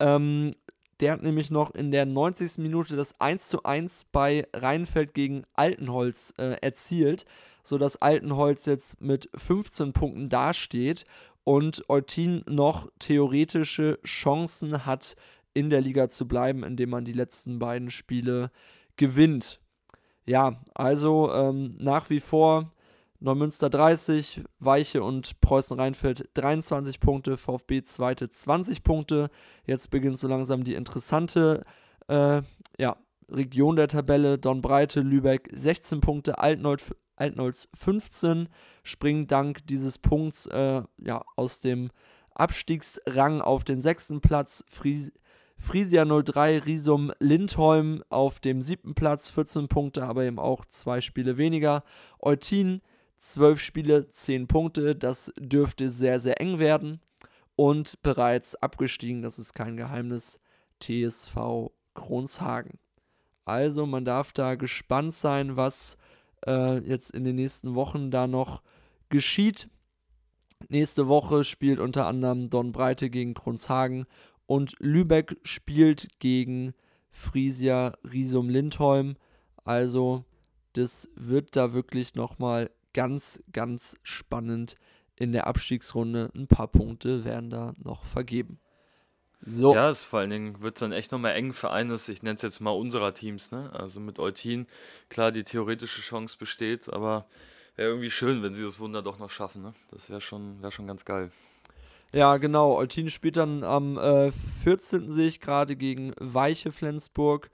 [0.00, 0.54] ähm,
[1.00, 2.58] der hat nämlich noch in der 90.
[2.58, 7.24] Minute das 1 zu 1 bei Rheinfeld gegen Altenholz äh, erzielt,
[7.62, 11.04] sodass Altenholz jetzt mit 15 Punkten dasteht
[11.44, 15.16] und Eutin noch theoretische Chancen hat,
[15.54, 18.50] in der Liga zu bleiben, indem man die letzten beiden Spiele
[18.96, 19.60] gewinnt.
[20.26, 22.72] Ja, also ähm, nach wie vor
[23.24, 29.30] Neumünster 30, Weiche und Preußen-Rheinfeld 23 Punkte, VfB zweite 20 Punkte.
[29.64, 31.64] Jetzt beginnt so langsam die interessante
[32.08, 32.42] äh,
[32.78, 32.96] ja,
[33.30, 34.36] Region der Tabelle.
[34.36, 38.50] Dornbreite, Lübeck 16 Punkte, Altnolz, Altnolz 15,
[38.82, 41.92] springen dank dieses Punkts äh, ja, aus dem
[42.34, 44.66] Abstiegsrang auf den sechsten Platz.
[44.68, 45.12] Fries
[45.56, 51.38] Frisia 03, Risum Lindholm auf dem siebten Platz, 14 Punkte, aber eben auch zwei Spiele
[51.38, 51.84] weniger.
[52.20, 52.82] Eutin
[53.16, 54.94] 12 Spiele, 10 Punkte.
[54.94, 57.00] Das dürfte sehr, sehr eng werden.
[57.56, 60.40] Und bereits abgestiegen, das ist kein Geheimnis,
[60.80, 62.78] TSV Kronshagen.
[63.44, 65.96] Also man darf da gespannt sein, was
[66.46, 68.62] äh, jetzt in den nächsten Wochen da noch
[69.08, 69.68] geschieht.
[70.68, 74.06] Nächste Woche spielt unter anderem Don Breite gegen Kronshagen
[74.46, 76.74] und Lübeck spielt gegen
[77.10, 79.16] Frisia Risum Lindholm.
[79.64, 80.24] Also
[80.72, 84.76] das wird da wirklich nochmal ganz, ganz spannend
[85.16, 86.30] in der Abstiegsrunde.
[86.34, 88.58] Ein paar Punkte werden da noch vergeben.
[89.46, 89.74] So.
[89.74, 92.36] Ja, es vor allen Dingen wird es dann echt nochmal eng für eines, ich nenne
[92.36, 93.70] es jetzt mal unserer Teams, ne?
[93.74, 94.66] Also mit Eutin,
[95.10, 97.26] klar, die theoretische Chance besteht, aber
[97.76, 99.74] wäre irgendwie schön, wenn sie das Wunder doch noch schaffen, ne?
[99.90, 101.30] Das wäre schon, wär schon ganz geil.
[102.12, 102.76] Ja, genau.
[102.76, 105.10] Eutin spielt dann am äh, 14.
[105.10, 107.50] sehe ich gerade gegen Weiche Flensburg.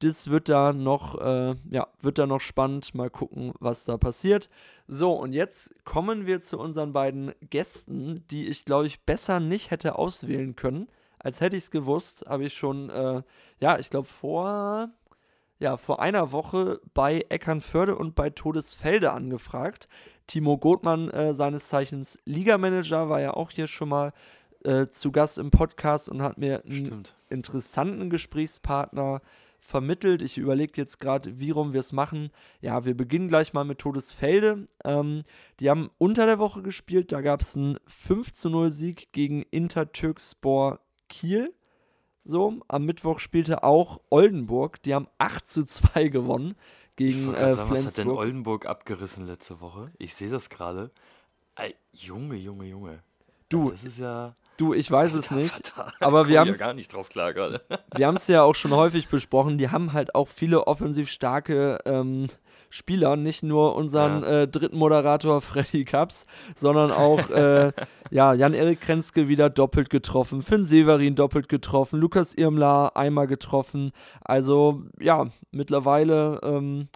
[0.00, 2.94] Das wird da noch, äh, ja, wird da noch spannend.
[2.94, 4.50] Mal gucken, was da passiert.
[4.86, 9.70] So, und jetzt kommen wir zu unseren beiden Gästen, die ich, glaube ich, besser nicht
[9.70, 10.88] hätte auswählen können.
[11.18, 13.22] Als hätte ich es gewusst, habe ich schon, äh,
[13.60, 14.90] ja, ich glaube, vor,
[15.58, 19.88] ja, vor einer Woche bei Eckernförde und bei Todesfelde angefragt.
[20.26, 24.12] Timo Gothmann, äh, seines Zeichens Ligamanager, war ja auch hier schon mal
[24.64, 27.14] äh, zu Gast im Podcast und hat mir einen Stimmt.
[27.28, 29.20] interessanten Gesprächspartner
[29.64, 30.20] vermittelt.
[30.20, 32.30] Ich überlege jetzt gerade, wie rum wir es machen.
[32.60, 34.66] Ja, wir beginnen gleich mal mit Todesfelde.
[34.84, 35.24] Ähm,
[35.58, 37.12] die haben unter der Woche gespielt.
[37.12, 41.54] Da gab es einen 5 zu 0 Sieg gegen Intertürkspor Kiel.
[42.24, 44.82] So, am Mittwoch spielte auch Oldenburg.
[44.82, 46.56] Die haben 8 zu 2 gewonnen
[46.96, 48.08] gegen äh, sagen, was hat denn.
[48.08, 49.92] Oldenburg abgerissen letzte Woche?
[49.98, 50.90] Ich sehe das gerade.
[51.92, 53.02] Junge, Junge, Junge.
[53.48, 54.36] Du, Das ist ja.
[54.56, 55.74] Du, ich weiß es nicht.
[56.00, 57.60] Aber wir haben ja gar nicht drauf klar gerade.
[57.96, 61.78] wir haben es ja auch schon häufig besprochen, die haben halt auch viele offensiv starke
[61.84, 62.26] ähm,
[62.70, 64.42] Spieler, nicht nur unseren Ja.
[64.42, 67.72] äh, dritten Moderator Freddy Kaps, sondern auch äh,
[68.10, 73.92] ja, Jan-Erik Krenzke wieder doppelt getroffen, Finn Severin doppelt getroffen, Lukas Irmler einmal getroffen.
[74.22, 76.88] Also ja, mittlerweile ähm,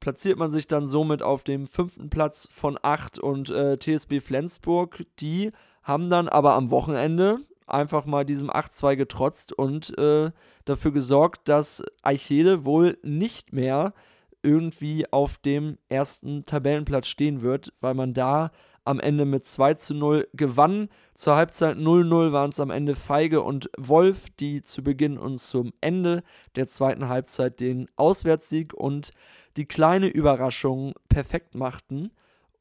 [0.00, 5.04] platziert man sich dann somit auf dem fünften Platz von acht und äh, TSB Flensburg,
[5.20, 5.52] die
[5.88, 10.30] haben dann aber am Wochenende einfach mal diesem 8-2 getrotzt und äh,
[10.66, 13.94] dafür gesorgt, dass Eichede wohl nicht mehr
[14.42, 18.50] irgendwie auf dem ersten Tabellenplatz stehen wird, weil man da
[18.84, 20.90] am Ende mit 2 zu 0 gewann.
[21.14, 25.72] Zur Halbzeit 0-0 waren es am Ende Feige und Wolf, die zu Beginn und zum
[25.80, 26.22] Ende
[26.54, 29.12] der zweiten Halbzeit den Auswärtssieg und
[29.56, 32.10] die kleine Überraschung perfekt machten.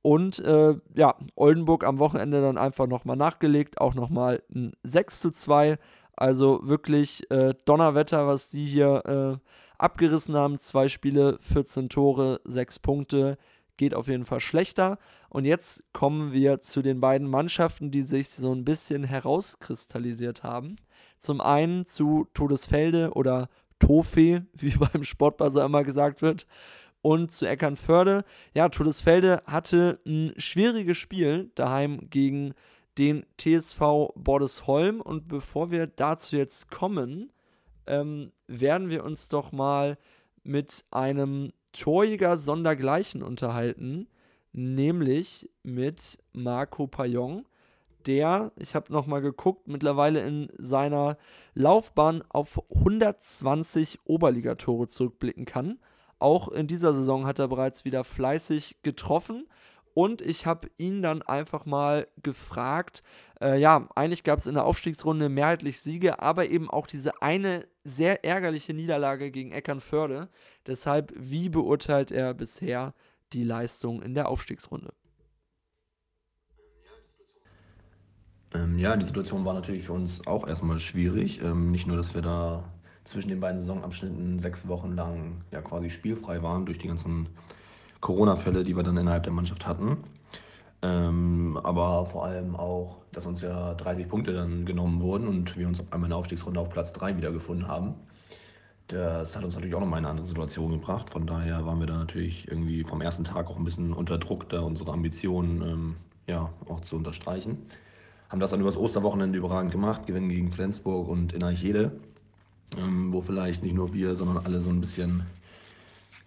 [0.07, 5.31] Und äh, ja, Oldenburg am Wochenende dann einfach nochmal nachgelegt, auch nochmal ein 6 zu
[5.31, 5.77] 2.
[6.15, 10.59] Also wirklich äh, Donnerwetter, was die hier äh, abgerissen haben.
[10.59, 13.37] Zwei Spiele, 14 Tore, 6 Punkte.
[13.75, 14.97] Geht auf jeden Fall schlechter.
[15.27, 20.77] Und jetzt kommen wir zu den beiden Mannschaften, die sich so ein bisschen herauskristallisiert haben.
[21.19, 26.47] Zum einen zu Todesfelde oder Tofe, wie beim Sportbuzzer immer gesagt wird
[27.01, 28.23] und zu Eckernförde.
[28.53, 32.53] Ja, Todesfelde hatte ein schwieriges Spiel daheim gegen
[32.97, 35.01] den TSV Bordesholm.
[35.01, 37.31] Und bevor wir dazu jetzt kommen,
[37.85, 39.97] ähm, werden wir uns doch mal
[40.43, 44.07] mit einem Torjäger sondergleichen unterhalten,
[44.51, 47.45] nämlich mit Marco Payon,
[48.07, 51.17] der, ich habe nochmal geguckt, mittlerweile in seiner
[51.53, 55.79] Laufbahn auf 120 Oberligatore zurückblicken kann.
[56.19, 59.47] Auch in dieser Saison hat er bereits wieder fleißig getroffen.
[59.93, 63.01] Und ich habe ihn dann einfach mal gefragt,
[63.41, 67.67] äh, ja, eigentlich gab es in der Aufstiegsrunde mehrheitlich Siege, aber eben auch diese eine
[67.83, 70.29] sehr ärgerliche Niederlage gegen Eckernförde.
[70.67, 72.93] Deshalb, wie beurteilt er bisher
[73.33, 74.93] die Leistung in der Aufstiegsrunde?
[78.53, 81.41] Ähm, ja, die Situation war natürlich für uns auch erstmal schwierig.
[81.41, 82.71] Ähm, nicht nur, dass wir da
[83.07, 87.27] zwischen den beiden Saisonabschnitten sechs Wochen lang ja quasi spielfrei waren durch die ganzen
[88.01, 89.97] Corona-Fälle, die wir dann innerhalb der Mannschaft hatten.
[90.81, 95.67] Ähm, aber vor allem auch, dass uns ja 30 Punkte dann genommen wurden und wir
[95.67, 97.95] uns auf einmal in der Aufstiegsrunde auf Platz 3 wiedergefunden haben.
[98.87, 101.09] Das hat uns natürlich auch nochmal in eine andere Situation gebracht.
[101.09, 104.47] Von daher waren wir da natürlich irgendwie vom ersten Tag auch ein bisschen unter Druck,
[104.49, 105.95] da unsere Ambitionen ähm,
[106.27, 107.57] ja, auch zu unterstreichen.
[108.29, 111.99] Haben das dann übers Osterwochenende überragend gemacht, gewinnen gegen Flensburg und in Eichede,
[112.75, 115.25] ähm, wo vielleicht nicht nur wir, sondern alle so ein bisschen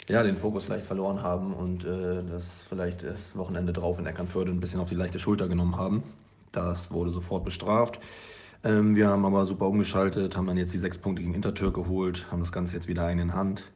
[0.08, 4.50] ja, den Fokus vielleicht verloren haben und äh, das vielleicht das Wochenende drauf in Eckernförde
[4.50, 6.02] ein bisschen auf die leichte Schulter genommen haben.
[6.52, 8.00] Das wurde sofort bestraft.
[8.64, 12.26] Ähm, wir haben aber super umgeschaltet, haben dann jetzt die sechs Punkte gegen Intertürk geholt,
[12.30, 13.70] haben das Ganze jetzt wieder ein in Hand,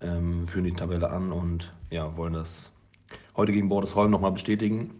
[0.00, 2.70] ähm, führen die Tabelle an und ja, wollen das
[3.36, 4.92] heute gegen Bordesholm nochmal bestätigen.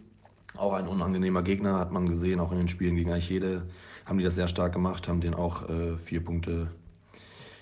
[0.55, 3.63] Auch ein unangenehmer Gegner, hat man gesehen, auch in den Spielen gegen Eichede
[4.07, 6.69] haben die das sehr stark gemacht, haben den auch äh, vier Punkte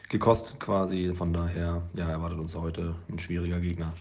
[0.10, 1.14] gekostet quasi.
[1.14, 3.94] Von daher ja, erwartet uns heute ein schwieriger Gegner.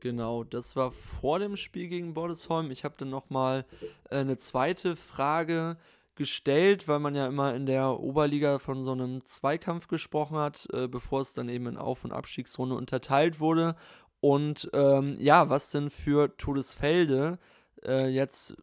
[0.00, 2.70] Genau, das war vor dem Spiel gegen Bordesholm.
[2.70, 3.64] Ich habe dann nochmal
[4.10, 5.78] äh, eine zweite Frage
[6.14, 10.86] gestellt, weil man ja immer in der Oberliga von so einem Zweikampf gesprochen hat, äh,
[10.86, 13.74] bevor es dann eben in Auf- und Abstiegsrunde unterteilt wurde.
[14.20, 17.38] Und ähm, ja, was denn für Todesfelde
[17.84, 18.56] äh, jetzt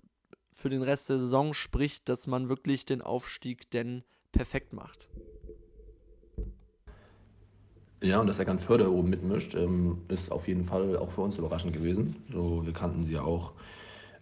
[0.53, 5.09] für den Rest der Saison spricht, dass man wirklich den Aufstieg denn perfekt macht.
[8.01, 11.21] Ja, und dass er ganz Förder oben mitmischt, ähm, ist auf jeden Fall auch für
[11.21, 12.17] uns überraschend gewesen.
[12.31, 13.53] So, wir kannten sie ja auch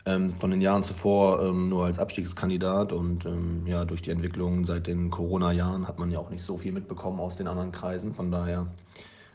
[0.05, 3.25] ähm, von den Jahren zuvor ähm, nur als Abstiegskandidat und
[3.65, 7.19] ja, durch die Entwicklung seit den Corona-Jahren hat man ja auch nicht so viel mitbekommen
[7.19, 8.13] aus den anderen Kreisen.
[8.13, 8.67] Von daher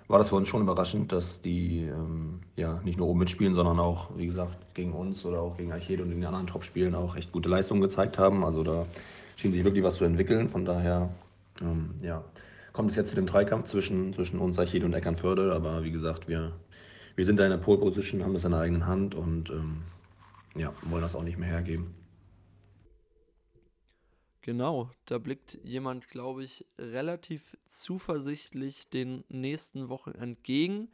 [0.09, 3.81] war das für uns schon überraschend, dass die ähm, ja nicht nur oben mitspielen, sondern
[3.81, 7.17] auch, wie gesagt, gegen uns oder auch gegen Archede und in den anderen Top-Spielen auch
[7.17, 8.45] echt gute Leistungen gezeigt haben.
[8.45, 8.87] Also da
[9.37, 10.49] schien sich wirklich was zu entwickeln.
[10.49, 11.11] Von daher,
[11.61, 12.23] ähm, ja,
[12.73, 15.53] kommt es jetzt zu dem Dreikampf zwischen, zwischen uns, Archede und Eckernförde.
[15.53, 16.53] Aber wie gesagt, wir,
[17.17, 19.83] wir sind da in der Pole-Position, haben das in der eigenen Hand und ähm,
[20.55, 21.95] ja, wollen das auch nicht mehr hergeben.
[24.47, 30.89] Genau, da blickt jemand, glaube ich, relativ zuversichtlich den nächsten Wochen entgegen.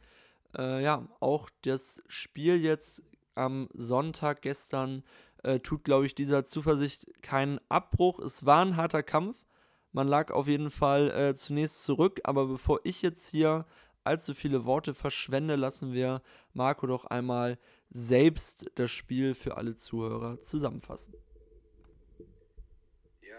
[0.57, 3.03] Äh, ja, auch das Spiel jetzt
[3.35, 5.03] am Sonntag gestern
[5.43, 8.19] äh, tut, glaube ich, dieser Zuversicht keinen Abbruch.
[8.21, 9.45] Es war ein harter Kampf.
[9.91, 13.67] Man lag auf jeden Fall äh, zunächst zurück, aber bevor ich jetzt hier
[14.03, 16.23] allzu viele Worte verschwende, lassen wir
[16.53, 17.59] Marco doch einmal
[17.91, 21.13] selbst das Spiel für alle Zuhörer zusammenfassen.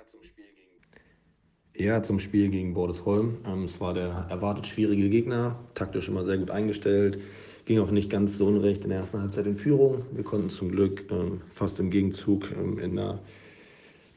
[0.06, 3.38] Zum Spiel gegen, ja, zum Spiel gegen Bordesholm.
[3.46, 7.18] Ähm, es war der erwartet schwierige Gegner, taktisch immer sehr gut eingestellt.
[7.64, 10.04] Ging auch nicht ganz so unrecht in der ersten Halbzeit in Führung.
[10.12, 13.20] Wir konnten zum Glück ähm, fast im Gegenzug ähm, in der,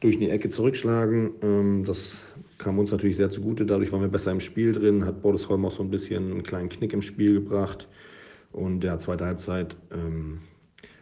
[0.00, 1.30] durch die Ecke zurückschlagen.
[1.40, 2.16] Ähm, das
[2.58, 3.64] kam uns natürlich sehr zugute.
[3.64, 5.06] Dadurch waren wir besser im Spiel drin.
[5.06, 7.88] Hat Bordesholm auch so ein bisschen einen kleinen Knick im Spiel gebracht.
[8.52, 10.40] Und ja, zweite Halbzeit ähm,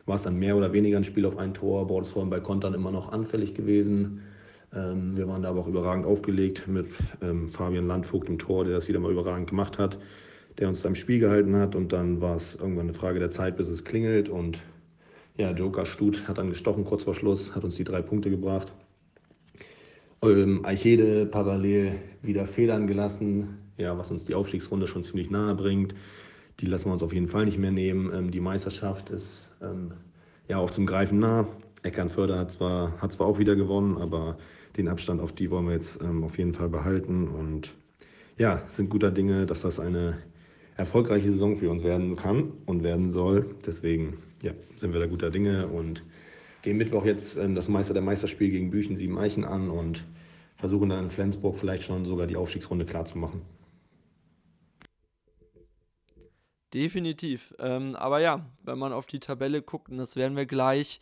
[0.07, 1.89] war es dann mehr oder weniger ein Spiel auf ein Tor.
[1.89, 4.22] Bordesholm bei Kontern immer noch anfällig gewesen.
[4.77, 6.87] Ähm, wir waren da aber auch überragend aufgelegt mit
[7.22, 9.99] ähm, Fabian Landvogt im Tor, der das wieder mal überragend gemacht hat,
[10.59, 11.74] der uns da im Spiel gehalten hat.
[11.74, 14.29] Und dann war es irgendwann eine Frage der Zeit, bis es klingelt.
[14.29, 14.62] Und
[15.37, 18.72] ja, Joker Stut hat dann gestochen kurz vor Schluss, hat uns die drei Punkte gebracht.
[20.22, 25.95] Ähm, Eichede parallel wieder Federn gelassen, ja, was uns die Aufstiegsrunde schon ziemlich nahe bringt.
[26.61, 28.12] Die lassen wir uns auf jeden Fall nicht mehr nehmen.
[28.14, 29.93] Ähm, die Meisterschaft ist ähm,
[30.49, 31.47] ja auch zum Greifen nah.
[31.83, 34.39] Eckernförde hat zwar, hat zwar auch wieder gewonnen, aber
[34.77, 37.29] den Abstand auf die wollen wir jetzt ähm, auf jeden Fall behalten.
[37.29, 37.74] Und
[38.39, 40.18] ja, sind guter Dinge, dass das eine
[40.77, 43.57] erfolgreiche Saison für uns werden kann und werden soll.
[43.66, 46.05] Deswegen ja, sind wir da guter Dinge und
[46.62, 50.05] gehen Mittwoch jetzt ähm, das Meister der Meisterspiel gegen Büchen Sieben Eichen an und
[50.57, 53.43] versuchen dann in Flensburg vielleicht schon sogar die Aufstiegsrunde klarzumachen.
[56.74, 57.55] Definitiv.
[57.59, 61.01] Ähm, aber ja, wenn man auf die Tabelle guckt, und das werden wir gleich,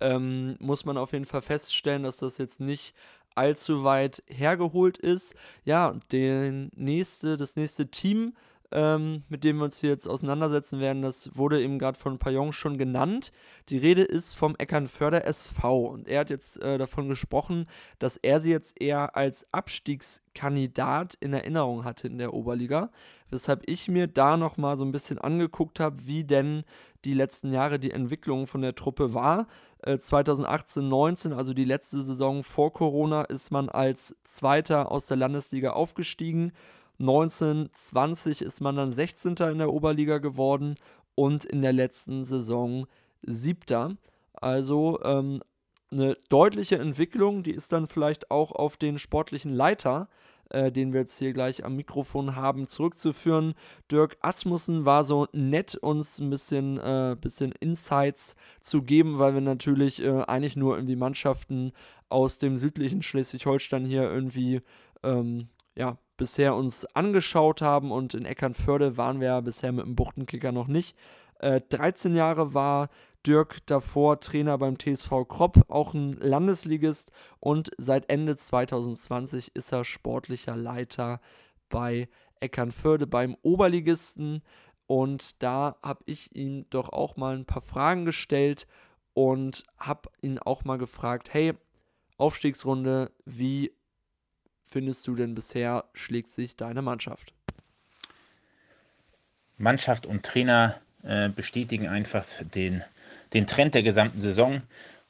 [0.00, 2.94] ähm, muss man auf jeden Fall feststellen, dass das jetzt nicht
[3.34, 5.34] allzu weit hergeholt ist.
[5.64, 8.32] Ja, den nächste, das nächste Team,
[8.72, 12.52] ähm, mit dem wir uns hier jetzt auseinandersetzen werden, das wurde eben gerade von Payong
[12.52, 13.30] schon genannt.
[13.68, 17.66] Die Rede ist vom Eckernförder SV und er hat jetzt äh, davon gesprochen,
[17.98, 22.90] dass er sie jetzt eher als Abstiegskandidat in Erinnerung hatte in der Oberliga,
[23.30, 26.64] weshalb ich mir da nochmal so ein bisschen angeguckt habe, wie denn
[27.04, 29.46] die letzten Jahre die Entwicklung von der Truppe war.
[29.86, 35.16] Äh, 2018, 19, also die letzte Saison vor Corona, ist man als Zweiter aus der
[35.16, 36.52] Landesliga aufgestiegen
[36.98, 39.34] 1920 ist man dann 16.
[39.50, 40.76] in der Oberliga geworden
[41.14, 42.86] und in der letzten Saison
[43.22, 43.98] 7.
[44.32, 45.42] Also ähm,
[45.90, 50.08] eine deutliche Entwicklung, die ist dann vielleicht auch auf den sportlichen Leiter,
[50.50, 53.54] äh, den wir jetzt hier gleich am Mikrofon haben, zurückzuführen.
[53.90, 59.40] Dirk Asmussen war so nett, uns ein bisschen, äh, bisschen Insights zu geben, weil wir
[59.40, 61.72] natürlich äh, eigentlich nur irgendwie Mannschaften
[62.08, 64.60] aus dem südlichen Schleswig-Holstein hier irgendwie
[65.02, 69.96] ähm, ja, bisher uns angeschaut haben und in Eckernförde waren wir ja bisher mit dem
[69.96, 70.96] Buchtenkicker noch nicht.
[71.38, 72.88] Äh, 13 Jahre war
[73.26, 77.10] Dirk davor Trainer beim TSV Kropp, auch ein Landesligist
[77.40, 81.20] und seit Ende 2020 ist er sportlicher Leiter
[81.68, 82.08] bei
[82.38, 84.42] Eckernförde beim Oberligisten
[84.86, 88.68] und da habe ich ihm doch auch mal ein paar Fragen gestellt
[89.14, 91.54] und habe ihn auch mal gefragt, hey,
[92.18, 93.72] Aufstiegsrunde, wie
[94.60, 97.34] findest du denn bisher schlägt sich deine Mannschaft?
[99.58, 102.82] Mannschaft und Trainer äh, bestätigen einfach den,
[103.32, 104.62] den Trend der gesamten Saison.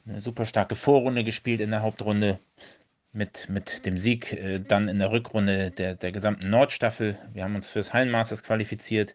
[0.06, 2.38] Eine super starke Vorrunde gespielt in der Hauptrunde
[3.12, 7.18] mit, mit dem Sieg, äh, dann in der Rückrunde der, der gesamten Nordstaffel.
[7.32, 9.14] Wir haben uns fürs Hallenmasters qualifiziert.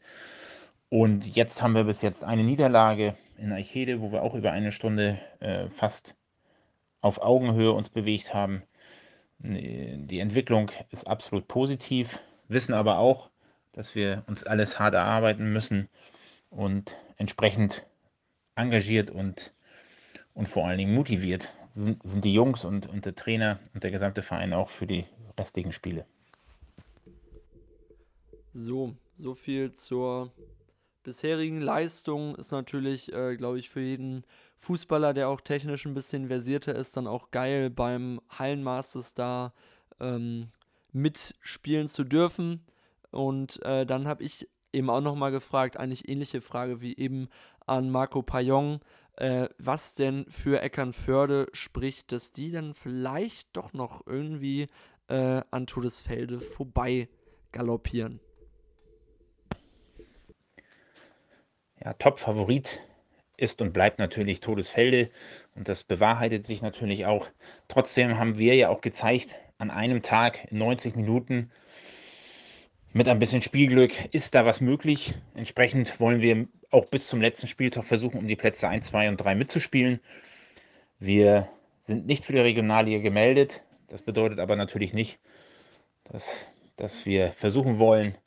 [0.89, 4.71] Und jetzt haben wir bis jetzt eine Niederlage in Eichede, wo wir auch über eine
[4.71, 6.15] Stunde äh, fast
[6.99, 8.63] auf Augenhöhe uns bewegt haben
[9.43, 13.29] die Entwicklung ist absolut positiv, wissen aber auch,
[13.73, 15.89] dass wir uns alles hart erarbeiten müssen
[16.51, 17.87] und entsprechend
[18.55, 19.53] engagiert und,
[20.35, 23.91] und vor allen Dingen motiviert sind, sind die Jungs und, und der Trainer und der
[23.91, 25.05] gesamte Verein auch für die
[25.39, 26.05] restlichen Spiele.
[28.53, 30.31] So, so viel zur
[31.03, 34.25] bisherigen Leistung ist natürlich, äh, glaube ich, für jeden
[34.57, 39.53] Fußballer, der auch technisch ein bisschen versierter ist, dann auch geil beim Hallenmasters da
[39.99, 40.49] ähm,
[40.91, 42.65] mitspielen zu dürfen.
[43.09, 47.29] Und äh, dann habe ich eben auch nochmal gefragt, eigentlich ähnliche Frage wie eben
[47.65, 48.79] an Marco Payon,
[49.17, 54.67] äh, was denn für Eckernförde spricht, dass die dann vielleicht doch noch irgendwie
[55.07, 57.09] äh, an Todesfelde vorbei
[57.51, 58.19] galoppieren.
[61.83, 62.81] Ja, Top-Favorit
[63.37, 65.09] ist und bleibt natürlich Todesfelde
[65.55, 67.27] und das bewahrheitet sich natürlich auch.
[67.67, 71.51] Trotzdem haben wir ja auch gezeigt, an einem Tag in 90 Minuten
[72.93, 75.13] mit ein bisschen Spielglück ist da was möglich.
[75.33, 79.17] Entsprechend wollen wir auch bis zum letzten Spieltag versuchen, um die Plätze 1, 2 und
[79.17, 79.99] 3 mitzuspielen.
[80.99, 81.47] Wir
[81.81, 83.61] sind nicht für die Regionalliga gemeldet.
[83.87, 85.19] Das bedeutet aber natürlich nicht,
[86.05, 88.17] dass, dass wir versuchen wollen,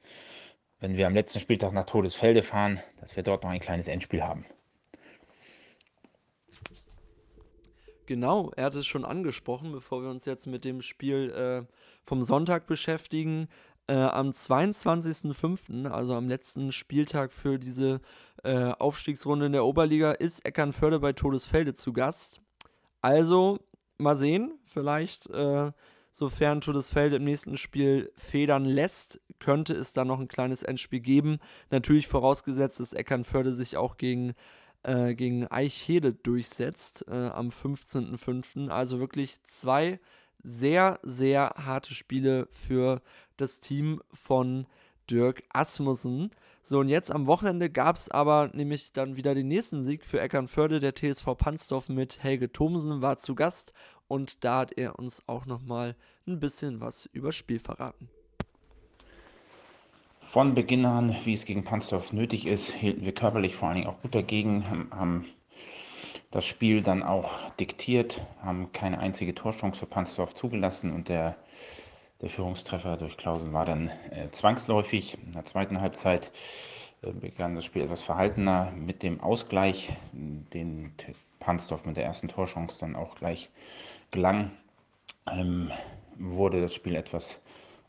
[0.80, 4.22] wenn wir am letzten Spieltag nach Todesfelde fahren, dass wir dort noch ein kleines Endspiel
[4.22, 4.44] haben.
[8.06, 12.22] Genau, er hat es schon angesprochen, bevor wir uns jetzt mit dem Spiel äh, vom
[12.22, 13.48] Sonntag beschäftigen.
[13.86, 18.00] Äh, am 22.05., also am letzten Spieltag für diese
[18.42, 22.40] äh, Aufstiegsrunde in der Oberliga, ist Eckernförde bei Todesfelde zu Gast.
[23.02, 23.60] Also
[23.98, 25.72] mal sehen, vielleicht, äh,
[26.10, 31.38] sofern Todesfelde im nächsten Spiel federn lässt, könnte es da noch ein kleines Endspiel geben.
[31.70, 34.34] Natürlich vorausgesetzt, dass Eckernförde sich auch gegen
[34.84, 38.68] äh, gegen Eichhede durchsetzt äh, am 15.05.
[38.68, 39.98] Also wirklich zwei
[40.44, 43.00] sehr, sehr harte Spiele für
[43.36, 44.66] das Team von
[45.10, 46.30] Dirk Asmussen.
[46.62, 50.20] So, und jetzt am Wochenende gab es aber nämlich dann wieder den nächsten Sieg für
[50.20, 50.80] Eckernförde.
[50.80, 53.74] Der TSV Pansdorf mit Helge Thomsen war zu Gast
[54.06, 58.08] und da hat er uns auch nochmal ein bisschen was über Spiel verraten.
[60.20, 63.88] Von Beginn an, wie es gegen Pansdorf nötig ist, hielten wir körperlich vor allen Dingen
[63.88, 65.26] auch gut dagegen, haben
[66.34, 67.30] das Spiel dann auch
[67.60, 71.36] diktiert, haben keine einzige Torchance für Pansdorf zugelassen und der,
[72.20, 75.16] der Führungstreffer durch Klausen war dann äh, zwangsläufig.
[75.24, 76.32] In der zweiten Halbzeit
[77.02, 80.92] äh, begann das Spiel etwas verhaltener mit dem Ausgleich, den
[81.38, 83.48] Pansdorf mit der ersten Torchance dann auch gleich
[84.10, 84.50] gelang.
[85.30, 85.70] Ähm,
[86.16, 87.42] wurde das Spiel etwas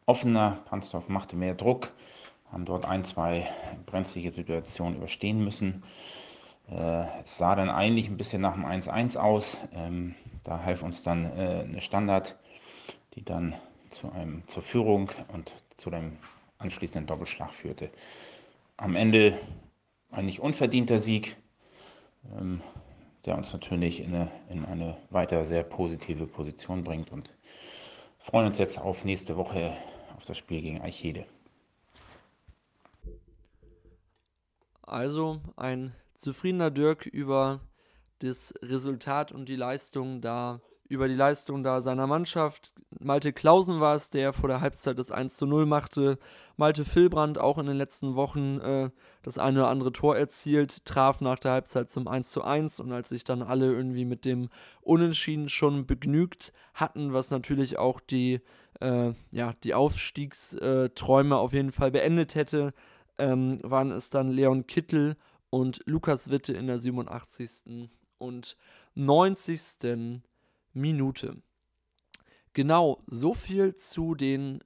[0.06, 0.60] offener.
[0.66, 1.94] Pansdorf machte mehr Druck,
[2.52, 3.50] haben dort ein, zwei
[3.88, 5.82] brenzlige Situationen überstehen müssen.
[6.70, 9.58] Äh, es sah dann eigentlich ein bisschen nach dem 1-1 aus.
[9.74, 12.38] Ähm, da half uns dann äh, eine Standard,
[13.16, 13.56] die dann
[13.90, 16.18] zu einem, zur Führung und zu dem
[16.58, 17.90] anschließenden Doppelschlag führte.
[18.78, 19.40] Am Ende
[20.12, 21.38] ein nicht unverdienter Sieg,
[22.38, 22.62] ähm,
[23.26, 27.30] der uns natürlich in eine, in eine weiter sehr positive Position bringt und
[28.20, 29.76] freuen uns jetzt auf nächste Woche
[30.16, 31.26] auf das Spiel gegen Eichede.
[34.84, 37.62] Also ein zufriedener Dirk über
[38.20, 42.72] das Resultat und die Leistung da, über die Leistung da seiner Mannschaft.
[43.00, 46.18] Malte Klausen war es, der vor der Halbzeit das 1 zu 0 machte.
[46.56, 48.90] Malte Filbrand auch in den letzten Wochen äh,
[49.22, 52.92] das eine oder andere Tor erzielt, traf nach der Halbzeit zum 1 zu 1 und
[52.92, 54.50] als sich dann alle irgendwie mit dem
[54.82, 58.40] Unentschieden schon begnügt hatten, was natürlich auch die,
[58.80, 62.74] äh, ja, die Aufstiegsträume auf jeden Fall beendet hätte,
[63.18, 65.18] ähm, waren es dann Leon Kittel
[65.56, 67.90] und Lukas Witte in der 87.
[68.18, 68.58] und
[68.96, 70.20] 90.
[70.74, 71.38] Minute.
[72.52, 74.62] Genau, so viel zu den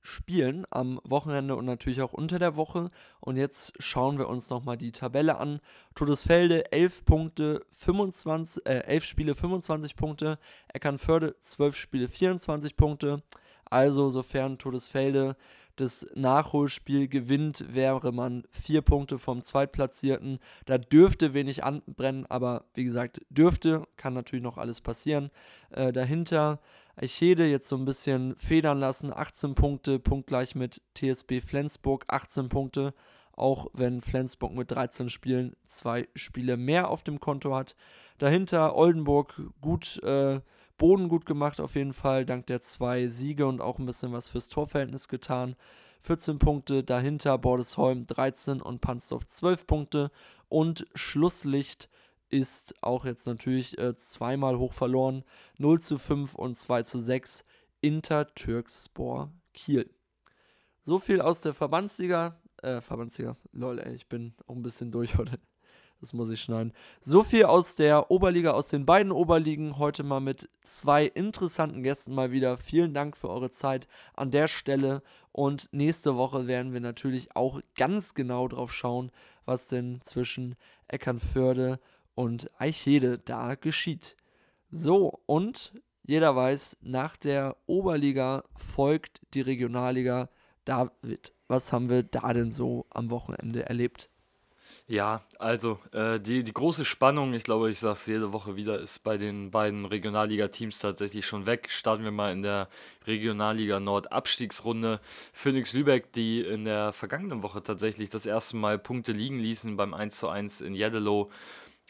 [0.00, 2.90] Spielen am Wochenende und natürlich auch unter der Woche.
[3.20, 5.60] Und jetzt schauen wir uns nochmal die Tabelle an.
[5.94, 10.40] Todesfelde 11 Punkte, 25, äh, 11 Spiele 25 Punkte.
[10.66, 13.22] Eckernförde 12 Spiele 24 Punkte.
[13.64, 15.36] Also sofern Todesfelde
[15.76, 20.38] das Nachholspiel gewinnt, wäre man vier Punkte vom Zweitplatzierten.
[20.66, 25.30] Da dürfte wenig anbrennen, aber wie gesagt, dürfte, kann natürlich noch alles passieren.
[25.70, 26.60] Äh, dahinter
[26.96, 32.92] Eichede jetzt so ein bisschen federn lassen, 18 Punkte, punktgleich mit TSB Flensburg, 18 Punkte,
[33.32, 37.76] auch wenn Flensburg mit 13 Spielen zwei Spiele mehr auf dem Konto hat.
[38.18, 40.40] Dahinter Oldenburg gut äh,
[40.82, 44.26] Boden gut gemacht auf jeden Fall, dank der zwei Siege und auch ein bisschen was
[44.26, 45.54] fürs Torverhältnis getan.
[46.00, 50.10] 14 Punkte, dahinter Bordesholm 13 und Pansdorf 12 Punkte
[50.48, 51.88] und Schlusslicht
[52.30, 55.22] ist auch jetzt natürlich äh, zweimal hoch verloren,
[55.58, 57.44] 0 zu 5 und 2 zu 6
[57.80, 59.88] Inter Türkspor Kiel.
[60.82, 65.16] So viel aus der Verbandsliga, äh, Verbandsliga, lol, ey, ich bin auch ein bisschen durch
[65.16, 65.38] heute.
[66.02, 66.72] Das muss ich schneiden.
[67.00, 69.78] So viel aus der Oberliga, aus den beiden Oberligen.
[69.78, 72.58] Heute mal mit zwei interessanten Gästen mal wieder.
[72.58, 75.04] Vielen Dank für eure Zeit an der Stelle.
[75.30, 79.12] Und nächste Woche werden wir natürlich auch ganz genau drauf schauen,
[79.44, 80.56] was denn zwischen
[80.88, 81.78] Eckernförde
[82.16, 84.16] und Eichhede da geschieht.
[84.72, 85.72] So, und
[86.02, 90.30] jeder weiß, nach der Oberliga folgt die Regionalliga.
[90.64, 94.10] David, was haben wir da denn so am Wochenende erlebt?
[94.88, 98.78] Ja, also äh, die, die große Spannung, ich glaube, ich sage es jede Woche wieder,
[98.80, 101.70] ist bei den beiden Regionalliga-Teams tatsächlich schon weg.
[101.70, 102.68] Starten wir mal in der
[103.06, 105.00] Regionalliga Nord Abstiegsrunde.
[105.32, 109.94] Phoenix Lübeck, die in der vergangenen Woche tatsächlich das erste Mal Punkte liegen ließen beim
[109.94, 111.30] 1:1 in Jeddelo.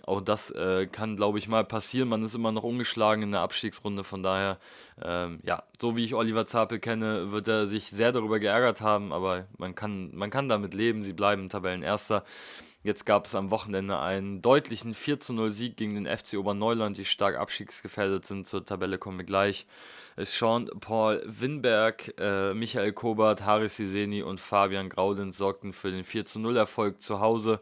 [0.04, 2.08] Auch das äh, kann, glaube ich, mal passieren.
[2.08, 4.04] Man ist immer noch ungeschlagen in der Abstiegsrunde.
[4.04, 4.58] Von daher,
[5.02, 9.12] ähm, ja, so wie ich Oliver Zapel kenne, wird er sich sehr darüber geärgert haben.
[9.12, 11.02] Aber man kann, man kann damit leben.
[11.02, 12.24] Sie bleiben Tabellenerster.
[12.84, 17.04] Jetzt gab es am Wochenende einen deutlichen 4 0 Sieg gegen den FC Oberneuland, die
[17.04, 18.44] stark abstiegsgefährdet sind.
[18.44, 19.66] Zur Tabelle kommen wir gleich.
[20.16, 26.24] Sean Paul Winberg, äh, Michael Kobert, Haris Siseni und Fabian Graudens sorgten für den 4
[26.34, 27.60] 0 Erfolg zu Hause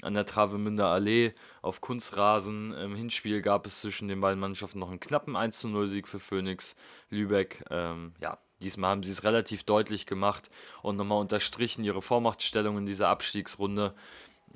[0.00, 2.72] an der Travemünder Allee auf Kunstrasen.
[2.72, 6.18] Im Hinspiel gab es zwischen den beiden Mannschaften noch einen knappen 1 0 Sieg für
[6.18, 6.76] Phoenix
[7.10, 7.62] Lübeck.
[7.68, 10.50] Ähm, ja, diesmal haben sie es relativ deutlich gemacht
[10.80, 13.94] und nochmal unterstrichen ihre Vormachtstellung in dieser Abstiegsrunde.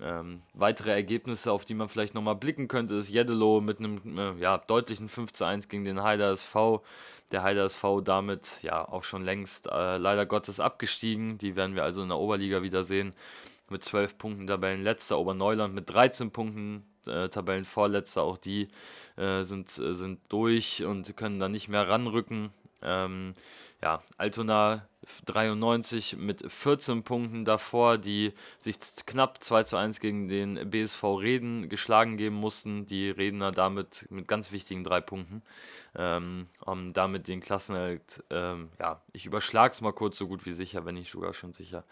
[0.01, 4.35] Ähm, weitere Ergebnisse, auf die man vielleicht nochmal blicken könnte, ist Jeddelo mit einem äh,
[4.41, 6.83] ja, deutlichen 5 zu 1 gegen den Heider SV.
[7.33, 11.39] Der Heider SV damit ja auch schon längst äh, leider Gottes abgestiegen.
[11.39, 13.15] Die werden wir also in der Oberliga wiedersehen.
[13.69, 15.19] Mit 12 Punkten Tabellenletzter.
[15.19, 18.23] Oberneuland mit 13 Punkten äh, Tabellenvorletzter.
[18.23, 18.69] Auch die
[19.17, 22.51] äh, sind, äh, sind durch und können da nicht mehr ranrücken.
[22.83, 23.35] Ähm,
[23.83, 24.89] ja, Altona
[25.27, 31.69] 93 mit 14 Punkten davor, die sich knapp 2 zu 1 gegen den BSV Reden
[31.69, 32.87] geschlagen geben mussten.
[32.87, 35.43] Die Redner damit mit ganz wichtigen drei Punkten.
[35.95, 40.53] Ähm, haben damit den Klassenerhalt, ähm, ja, ich überschlage es mal kurz so gut wie
[40.53, 41.85] sicher, wenn nicht sogar schon sicher.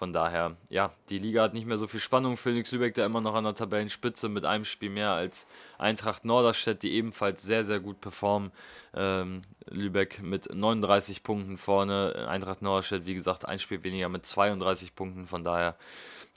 [0.00, 2.38] Von daher, ja, die Liga hat nicht mehr so viel Spannung.
[2.38, 5.46] Phoenix Lübeck da immer noch an der Tabellenspitze mit einem Spiel mehr als
[5.76, 8.50] Eintracht Norderstedt, die ebenfalls sehr, sehr gut performen.
[8.94, 12.26] Ähm, Lübeck mit 39 Punkten vorne.
[12.30, 15.26] Eintracht Norderstedt, wie gesagt, ein Spiel weniger mit 32 Punkten.
[15.26, 15.76] Von daher,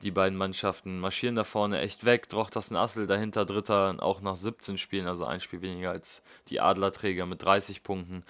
[0.02, 2.28] die beiden Mannschaften marschieren da vorne echt weg.
[2.28, 7.26] Drochtersen Assel dahinter Dritter, auch nach 17 Spielen, also ein Spiel weniger als die Adlerträger
[7.26, 8.26] mit 30 Punkten.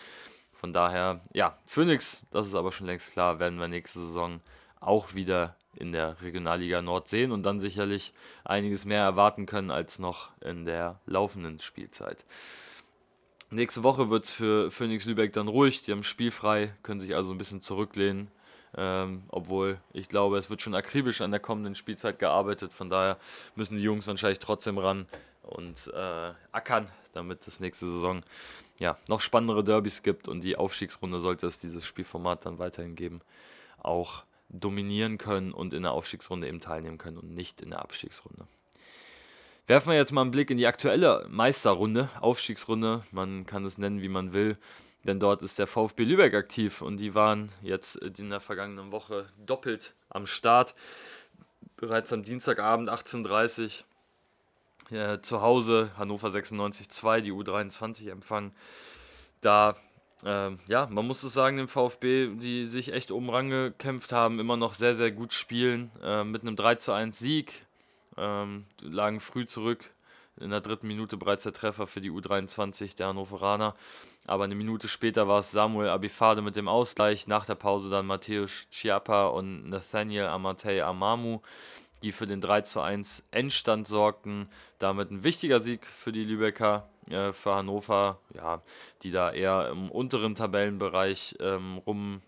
[0.51, 4.39] Von daher, ja, Phoenix, das ist aber schon längst klar, werden wir nächste Saison
[4.83, 8.13] auch wieder in der Regionalliga Nord sehen und dann sicherlich
[8.43, 12.25] einiges mehr erwarten können als noch in der laufenden Spielzeit.
[13.49, 17.31] Nächste Woche wird es für Phoenix Lübeck dann ruhig, die haben spielfrei, können sich also
[17.31, 18.29] ein bisschen zurücklehnen.
[18.75, 22.73] Ähm, obwohl ich glaube, es wird schon akribisch an der kommenden Spielzeit gearbeitet.
[22.73, 23.17] Von daher
[23.53, 25.05] müssen die Jungs wahrscheinlich trotzdem ran
[25.43, 28.23] und äh, ackern, damit es nächste Saison
[28.79, 33.21] ja, noch spannendere Derbys gibt und die Aufstiegsrunde sollte es dieses Spielformat dann weiterhin geben.
[33.77, 34.23] Auch
[34.53, 38.47] dominieren können und in der Aufstiegsrunde eben teilnehmen können und nicht in der Abstiegsrunde.
[39.65, 44.01] Werfen wir jetzt mal einen Blick in die aktuelle Meisterrunde, Aufstiegsrunde, man kann es nennen,
[44.01, 44.57] wie man will,
[45.05, 49.25] denn dort ist der VfB Lübeck aktiv und die waren jetzt in der vergangenen Woche
[49.37, 50.75] doppelt am Start.
[51.77, 53.83] Bereits am Dienstagabend 18.30
[54.91, 58.53] Uhr äh, zu Hause Hannover 96-2, die U23 empfangen.
[59.41, 59.75] Da
[60.25, 64.57] ähm, ja, man muss es sagen, dem VfB, die sich echt oben rangekämpft haben, immer
[64.57, 65.91] noch sehr, sehr gut spielen.
[66.01, 67.65] Äh, mit einem 3 zu 1 Sieg.
[68.17, 69.89] Ähm, lagen früh zurück.
[70.39, 73.75] In der dritten Minute bereits der Treffer für die U23 der Hannoveraner.
[74.25, 77.27] Aber eine Minute später war es Samuel Abifade mit dem Ausgleich.
[77.27, 81.41] Nach der Pause dann Matthäus Chiappa und Nathaniel Amatei Amamu,
[82.03, 84.49] die für den 3 zu 1 Endstand sorgten.
[84.79, 88.61] Damit ein wichtiger Sieg für die Lübecker äh, für Hannover, ja,
[89.01, 92.21] die da eher im unteren Tabellenbereich ähm, rum,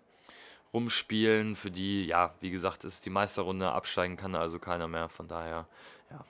[0.74, 5.28] rumspielen, für die, ja, wie gesagt, ist die Meisterrunde absteigen kann also keiner mehr, von
[5.28, 5.68] daher,
[6.12, 6.24] ja.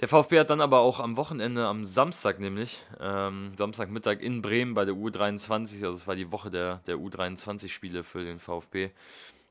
[0.00, 4.74] Der VfB hat dann aber auch am Wochenende, am Samstag nämlich, ähm, Samstagmittag in Bremen
[4.74, 8.90] bei der U23, also es war die Woche der, der U23-Spiele für den VfB,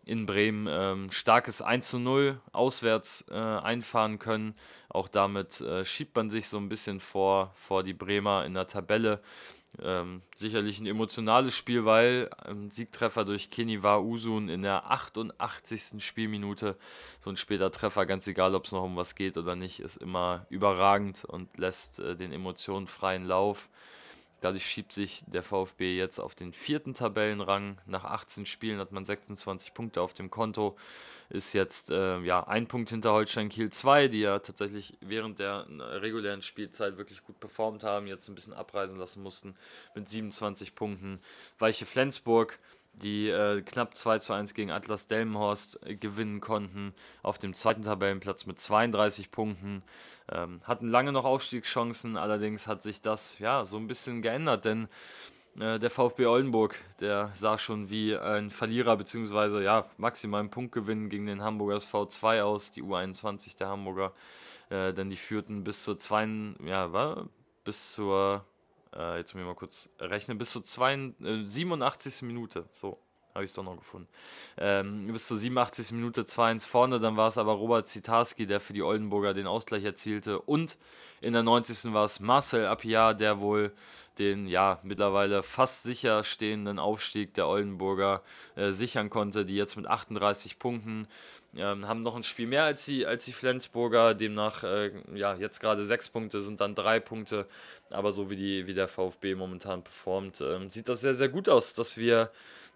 [0.05, 4.55] in Bremen ähm, starkes 1 zu 0 auswärts äh, einfahren können.
[4.89, 8.67] Auch damit äh, schiebt man sich so ein bisschen vor, vor die Bremer in der
[8.67, 9.21] Tabelle.
[9.81, 16.03] Ähm, sicherlich ein emotionales Spiel, weil ein Siegtreffer durch Keniwa Usun in der 88.
[16.03, 16.75] Spielminute,
[17.23, 19.95] so ein später Treffer, ganz egal ob es noch um was geht oder nicht, ist
[19.95, 23.69] immer überragend und lässt äh, den Emotionen freien Lauf.
[24.41, 27.79] Dadurch schiebt sich der VfB jetzt auf den vierten Tabellenrang.
[27.85, 30.75] Nach 18 Spielen hat man 26 Punkte auf dem Konto.
[31.29, 35.67] Ist jetzt äh, ja, ein Punkt hinter Holstein Kiel 2, die ja tatsächlich während der
[35.69, 39.55] äh, regulären Spielzeit wirklich gut performt haben, jetzt ein bisschen abreisen lassen mussten
[39.93, 41.21] mit 27 Punkten.
[41.59, 42.57] Weiche Flensburg
[42.93, 47.83] die äh, knapp 2 zu 1 gegen Atlas Delmenhorst äh, gewinnen konnten, auf dem zweiten
[47.83, 49.83] Tabellenplatz mit 32 Punkten.
[50.31, 54.87] Ähm, hatten lange noch Aufstiegschancen, allerdings hat sich das ja so ein bisschen geändert, denn
[55.59, 61.09] äh, der VfB Oldenburg, der sah schon wie ein Verlierer, beziehungsweise ja, maximal einen Punktgewinn
[61.09, 64.13] gegen den Hamburgers V2 aus, die U21 der Hamburger,
[64.69, 66.27] äh, denn die führten bis zur, zwei,
[66.65, 67.27] ja, war,
[67.63, 68.45] bis zur
[68.95, 72.23] äh, jetzt muss ich mal kurz rechnen, bis zur zwei, äh, 87.
[72.23, 72.99] Minute, so,
[73.33, 74.07] habe ich es doch noch gefunden.
[74.57, 75.91] Ähm, bis zur 87.
[75.91, 79.83] Minute 2-1 vorne, dann war es aber Robert Zitarski, der für die Oldenburger den Ausgleich
[79.83, 80.77] erzielte und
[81.21, 81.93] in der 90.
[81.93, 83.71] war es Marcel Appiar, der wohl
[84.17, 88.21] den ja mittlerweile fast sicher stehenden Aufstieg der Oldenburger
[88.55, 91.07] äh, sichern konnte, die jetzt mit 38 Punkten
[91.55, 95.59] ähm, haben noch ein Spiel mehr als die, als die Flensburger, demnach äh, ja jetzt
[95.59, 97.45] gerade sechs Punkte sind dann drei Punkte,
[97.89, 101.49] aber so wie, die, wie der VfB momentan performt, ähm, sieht das sehr, sehr gut
[101.49, 102.31] aus, dass wir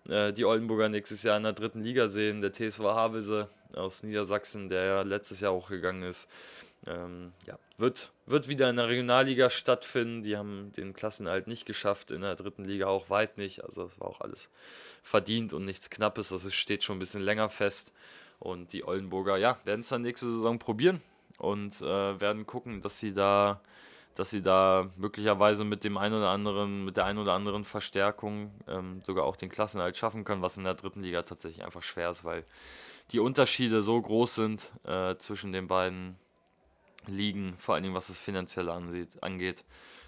[0.09, 2.41] äh, die Oldenburger nächstes Jahr in der dritten Liga sehen.
[2.41, 6.29] Der TSV Havelse aus Niedersachsen, der ja letztes Jahr auch gegangen ist,
[6.87, 10.23] ähm, ja, wird, wird wieder in der Regionalliga stattfinden.
[10.23, 13.63] Die haben den Klassenhalt nicht geschafft, in der dritten Liga auch weit nicht.
[13.63, 14.49] Also das war auch alles
[15.03, 16.29] verdient und nichts Knappes.
[16.29, 17.93] Das steht schon ein bisschen länger fest.
[18.39, 21.01] Und die Oldenburger, ja, werden es dann nächste Saison probieren
[21.37, 23.61] und äh, werden gucken, dass sie da,
[24.15, 28.51] dass sie da möglicherweise mit dem ein oder anderen, mit der ein oder anderen Verstärkung
[28.67, 32.09] ähm, sogar auch den Klassenhalt schaffen können, was in der dritten Liga tatsächlich einfach schwer
[32.09, 32.45] ist, weil
[33.11, 36.15] die Unterschiede so groß sind äh, zwischen den beiden
[37.07, 39.63] Ligen, vor allen Dingen was das Finanzielle ansieht, angeht.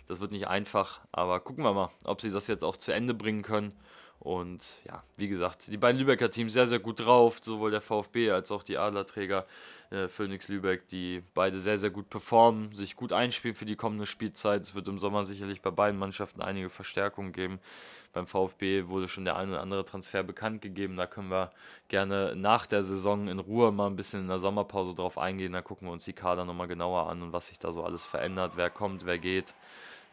[0.07, 3.13] Das wird nicht einfach, aber gucken wir mal, ob sie das jetzt auch zu Ende
[3.13, 3.73] bringen können
[4.19, 8.31] und ja, wie gesagt, die beiden Lübecker Teams sehr, sehr gut drauf, sowohl der VfB
[8.31, 9.45] als auch die Adlerträger
[9.89, 14.05] äh, Phoenix Lübeck, die beide sehr, sehr gut performen, sich gut einspielen für die kommende
[14.05, 14.63] Spielzeit.
[14.63, 17.59] Es wird im Sommer sicherlich bei beiden Mannschaften einige Verstärkungen geben.
[18.11, 20.97] Beim VfB wurde schon der ein oder andere Transfer bekannt gegeben.
[20.97, 21.51] Da können wir
[21.87, 25.53] gerne nach der Saison in Ruhe mal ein bisschen in der Sommerpause drauf eingehen.
[25.53, 28.05] Da gucken wir uns die Kader nochmal genauer an und was sich da so alles
[28.05, 29.53] verändert, wer kommt, wer geht.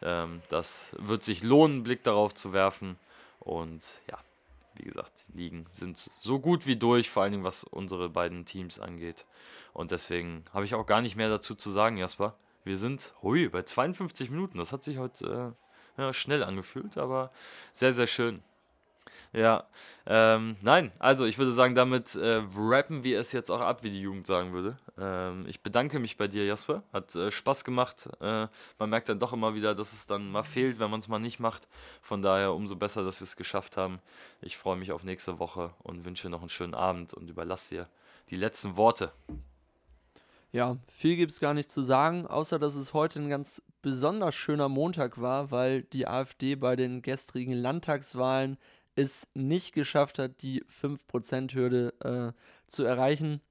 [0.01, 2.97] Ähm, das wird sich lohnen, einen Blick darauf zu werfen.
[3.45, 4.17] Und ja,
[4.75, 8.45] wie gesagt, die Ligen sind so gut wie durch, vor allen Dingen was unsere beiden
[8.45, 9.25] Teams angeht.
[9.71, 12.35] Und deswegen habe ich auch gar nicht mehr dazu zu sagen, Jasper.
[12.63, 14.57] Wir sind, hui, bei 52 Minuten.
[14.57, 15.55] Das hat sich heute
[15.97, 17.31] äh, ja, schnell angefühlt, aber
[17.71, 18.43] sehr, sehr schön.
[19.35, 19.65] Ja,
[20.05, 23.89] ähm, nein, also ich würde sagen, damit äh, rappen wir es jetzt auch ab, wie
[23.89, 24.77] die Jugend sagen würde.
[24.97, 26.83] Ähm, ich bedanke mich bei dir, Jasper.
[26.93, 28.07] Hat äh, Spaß gemacht.
[28.21, 28.47] Äh,
[28.79, 31.19] man merkt dann doch immer wieder, dass es dann mal fehlt, wenn man es mal
[31.19, 31.67] nicht macht.
[32.01, 33.99] Von daher umso besser, dass wir es geschafft haben.
[34.39, 37.89] Ich freue mich auf nächste Woche und wünsche noch einen schönen Abend und überlasse dir
[38.29, 39.11] die letzten Worte.
[40.53, 44.33] Ja, viel gibt es gar nicht zu sagen, außer dass es heute ein ganz besonders
[44.33, 48.57] schöner Montag war, weil die AfD bei den gestrigen Landtagswahlen
[48.95, 53.41] es nicht geschafft hat, die 5%-Hürde äh, zu erreichen.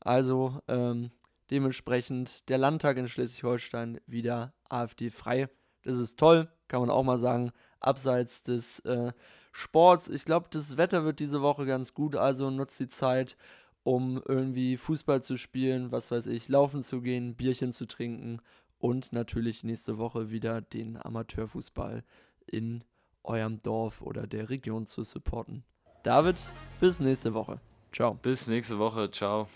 [0.00, 1.10] Also ähm,
[1.50, 5.48] dementsprechend der Landtag in Schleswig-Holstein wieder AfD-frei.
[5.82, 9.12] Das ist toll, kann man auch mal sagen, abseits des äh,
[9.52, 10.08] Sports.
[10.08, 13.36] Ich glaube, das Wetter wird diese Woche ganz gut, also nutzt die Zeit,
[13.82, 18.40] um irgendwie Fußball zu spielen, was weiß ich, laufen zu gehen, Bierchen zu trinken
[18.78, 22.02] und natürlich nächste Woche wieder den Amateurfußball
[22.46, 22.82] in
[23.24, 25.64] eurem Dorf oder der Region zu supporten.
[26.02, 26.40] David,
[26.80, 27.58] bis nächste Woche.
[27.92, 28.14] Ciao.
[28.14, 29.10] Bis nächste Woche.
[29.10, 29.48] Ciao.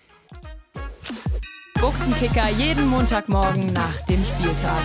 [1.81, 4.83] Buchtenkicker jeden Montagmorgen nach dem Spieltag.